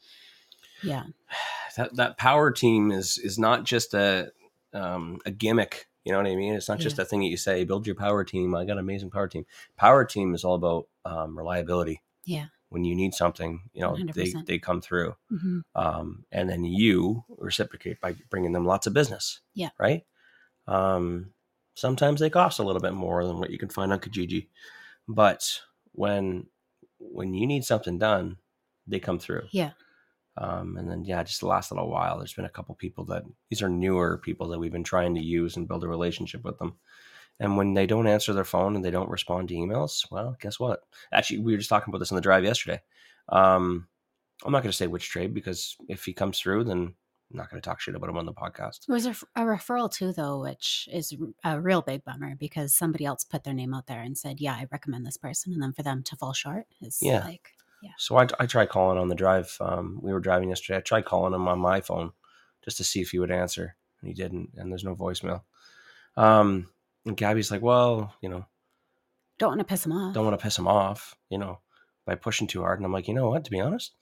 [0.82, 1.04] yeah,
[1.76, 4.32] that that power team is is not just a
[4.72, 5.88] um, a gimmick.
[6.04, 6.54] You know what I mean?
[6.54, 7.02] It's not just Yeah.
[7.02, 8.54] a thing that you say, build your power team.
[8.54, 9.44] I got an amazing power team.
[9.76, 12.00] Power team is all about um, reliability.
[12.24, 12.46] Yeah.
[12.68, 14.46] When you need something, you know, they, 100%.
[14.46, 15.14] they come through.
[15.30, 19.40] hmm Um, and then you reciprocate by bringing them lots of business.
[19.54, 19.70] Yeah.
[19.78, 20.02] Right.
[20.66, 21.32] Um,
[21.74, 24.48] sometimes they cost a little bit more than what you can find on Kijiji,
[25.06, 25.60] but
[25.92, 26.46] when
[26.98, 28.38] when you need something done,
[28.86, 29.46] they come through.
[29.52, 29.70] Yeah.
[30.38, 33.22] Um, and then yeah, just the last little while, there's been a couple people that
[33.48, 36.58] these are newer people that we've been trying to use and build a relationship with
[36.58, 36.74] them.
[37.38, 40.58] And when they don't answer their phone and they don't respond to emails, well, guess
[40.58, 40.80] what?
[41.12, 42.80] Actually, we were just talking about this on the drive yesterday.
[43.28, 43.88] Um,
[44.44, 46.78] I'm not going to say which trade because if he comes through, then
[47.30, 48.88] I'm not going to talk shit about him on the podcast.
[48.88, 51.14] It was a, a referral too, though, which is
[51.44, 54.52] a real big bummer because somebody else put their name out there and said, "Yeah,
[54.54, 57.24] I recommend this person," and then for them to fall short is Yeah.
[57.24, 59.56] like, yeah, So I, I tried calling on the drive.
[59.60, 60.78] Um, we were driving yesterday.
[60.78, 62.12] I tried calling him on my phone
[62.64, 64.50] just to see if he would answer, and he didn't.
[64.56, 65.42] And there's no voicemail.
[66.16, 66.68] Um,
[67.06, 68.44] and Gabby's like, well, you know,
[69.38, 70.14] don't want to piss him off.
[70.14, 71.60] don't want to piss him off, you know,
[72.04, 72.78] by pushing too hard.
[72.78, 73.44] And I'm like, you know what?
[73.44, 73.92] To be honest,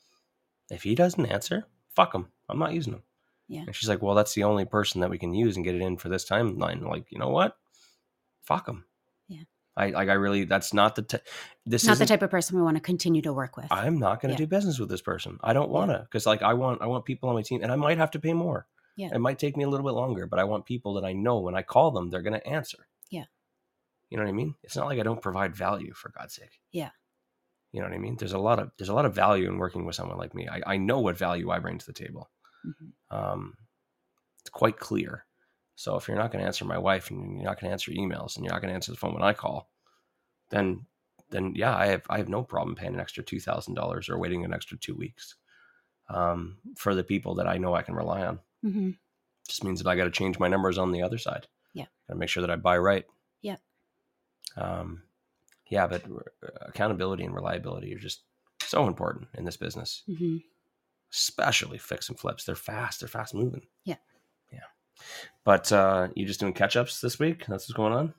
[0.70, 2.28] if he doesn't answer, fuck him.
[2.48, 3.02] I'm not using him.
[3.48, 3.62] Yeah.
[3.66, 5.82] And she's like, well, that's the only person that we can use and get it
[5.82, 6.78] in for this timeline.
[6.82, 7.56] I'm like, you know what?
[8.42, 8.84] Fuck him.
[9.28, 9.42] Yeah.
[9.76, 10.08] I like.
[10.08, 10.44] I really.
[10.44, 11.02] That's not the.
[11.02, 11.18] T-
[11.66, 13.66] this Not the type of person we want to continue to work with.
[13.70, 14.46] I'm not going to Yeah.
[14.46, 15.38] do business with this person.
[15.42, 17.72] I don't want to because like I want I want people on my team and
[17.72, 18.66] I might have to pay more.
[18.96, 19.10] Yeah.
[19.12, 21.40] It might take me a little bit longer, but I want people that I know
[21.40, 22.86] when I call them, they're going to answer.
[24.14, 24.54] You know what I mean?
[24.62, 26.60] It's not like I don't provide value for God's sake.
[26.70, 26.90] Yeah.
[27.72, 28.14] You know what I mean?
[28.16, 30.46] There's a lot of there's a lot of value in working with someone like me.
[30.48, 32.30] I, I know what value I bring to the table.
[32.64, 32.92] Mhm.
[33.10, 33.56] Um,
[34.40, 35.26] it's quite clear.
[35.74, 37.90] So if you're not going to answer my wife and you're not going to answer
[37.90, 39.68] emails and you're not going to answer the phone when I call,
[40.50, 40.86] then
[41.30, 44.16] then yeah, I have I have no problem paying an extra two thousand dollars or
[44.16, 45.34] waiting an extra two weeks
[46.08, 48.38] um, for the people that I know I can rely on.
[48.62, 48.90] hmm
[49.48, 51.48] Just means that I got to change my numbers on the other side.
[51.72, 51.86] Yeah.
[52.06, 53.04] got to make sure that I buy right.
[54.56, 55.02] Um,
[55.68, 56.02] yeah, but
[56.62, 58.22] accountability and reliability are just
[58.62, 60.38] so important in this business, hmm
[61.12, 62.42] especially fix and flips.
[62.42, 62.98] They're fast.
[62.98, 63.62] They're fast moving.
[63.84, 63.98] Yeah.
[64.52, 64.64] Yeah.
[65.44, 67.46] But uh, you just doing catch ups this week?
[67.46, 68.14] That's what's going on.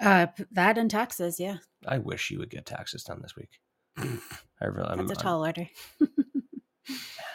[0.00, 3.60] Uh, that and taxes, yeah, I wish you would get taxes done this week.
[4.60, 5.68] I really, I'm, that's a I'm- tall order.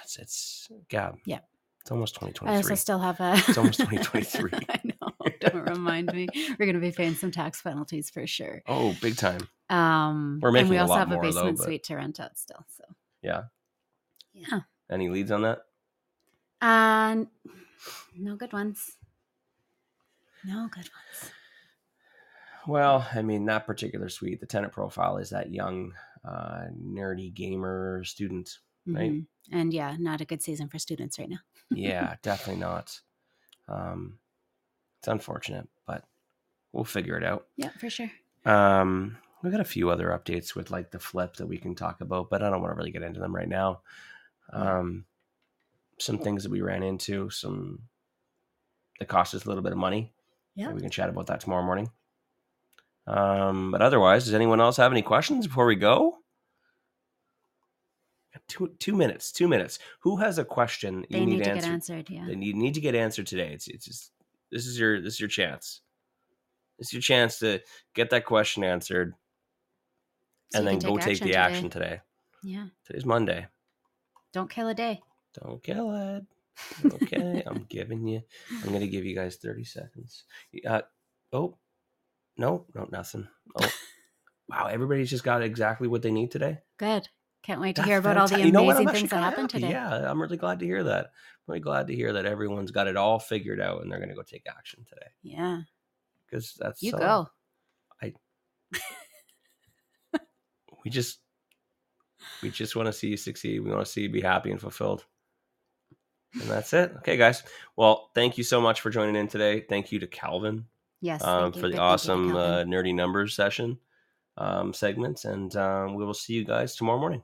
[0.03, 1.15] it's, it's Gab.
[1.25, 1.39] Yeah.
[1.79, 3.35] It's almost I also still have a.
[3.47, 4.51] It's almost 2023.
[4.67, 5.13] I know.
[5.51, 6.27] Don't remind me.
[6.57, 8.61] We're going to be paying some tax penalties for sure.
[8.67, 9.47] oh, big time.
[9.69, 12.37] Um, We're making and we also have a though, basement but- suite to rent out
[12.37, 12.65] still.
[12.75, 12.83] So
[13.21, 13.43] Yeah.
[14.33, 15.59] yeah, Any leads on that?
[16.61, 17.27] and
[18.17, 18.97] no good ones.
[20.43, 21.31] No good ones.
[22.67, 25.93] Well, I mean, that particular suite, the tenant profile is that young,
[26.27, 28.57] uh, nerdy gamer student.
[28.85, 29.11] Right.
[29.11, 29.25] Mhm.
[29.51, 31.39] And yeah, not a good season for students right now.
[31.71, 32.99] Yeah, definitely not.
[33.67, 34.17] Um,
[34.99, 36.03] it's unfortunate, but
[36.73, 37.47] we'll figure it out.
[37.57, 38.11] Yeah, for sure.
[38.45, 42.01] Um, we got a few other updates with like the flip that we can talk
[42.01, 43.81] about, but I don't want to really get into them right now.
[44.51, 45.05] Um,
[45.97, 47.79] some things that we ran into, some
[48.99, 50.11] that cost us a little bit of money.
[50.55, 50.73] Yeah.
[50.73, 51.89] we can chat about that tomorrow morning.
[53.07, 56.17] Um, but otherwise, does anyone else have any questions before we go?
[58.47, 59.31] Two two minutes.
[59.31, 59.79] Two minutes.
[60.01, 61.61] Who has a question They you need, need, to answered?
[61.61, 62.09] get answered.
[62.09, 62.25] Yeah.
[62.27, 63.51] They need, need to get answered today.
[63.53, 64.11] It's it's just
[64.51, 65.81] this is your this is your chance.
[66.77, 67.59] This is your chance to
[67.93, 69.13] get that question answered
[70.51, 71.37] So and then can go take the today.
[71.37, 72.01] action today.
[72.43, 72.67] Yeah.
[72.85, 73.47] Today's Monday.
[74.31, 75.01] Don't kill a day.
[75.41, 76.23] Don't kill it.
[76.93, 78.21] Okay, I'm giving you.
[78.63, 80.25] I'm gonna give you guys 30 seconds.
[80.67, 80.81] Uh,
[81.31, 81.55] oh,
[82.37, 83.29] no, no, nothing.
[83.57, 83.69] Oh,
[84.49, 84.65] wow!
[84.65, 86.59] Everybody's just got exactly what they need today.
[86.77, 87.07] Good.
[87.43, 88.75] Can't wait to That's hear about all the fanta- you know what?
[88.77, 89.69] Amazing things that happened today.
[89.71, 91.05] Yeah, I'm really glad to hear that.
[91.05, 91.11] I'm
[91.47, 94.21] really glad to hear that everyone's got it all figured out and they're gonna go
[94.23, 95.61] take action today Yeah.
[96.25, 97.27] because that's You so- go.
[100.83, 101.19] we just
[102.41, 103.59] we just want to see you succeed.
[103.61, 105.05] We want to see you be happy and fulfilled.
[106.33, 106.93] And that's it.
[106.97, 107.43] Okay, guys.
[107.75, 109.61] Well, thank you so much for joining in today.
[109.67, 110.65] Thank you to Calvin
[111.01, 111.23] Yes.
[111.23, 113.79] um, for the thank awesome uh, nerdy numbers session
[114.37, 115.25] um, segments.
[115.25, 117.23] And um, we will see you guys tomorrow morning.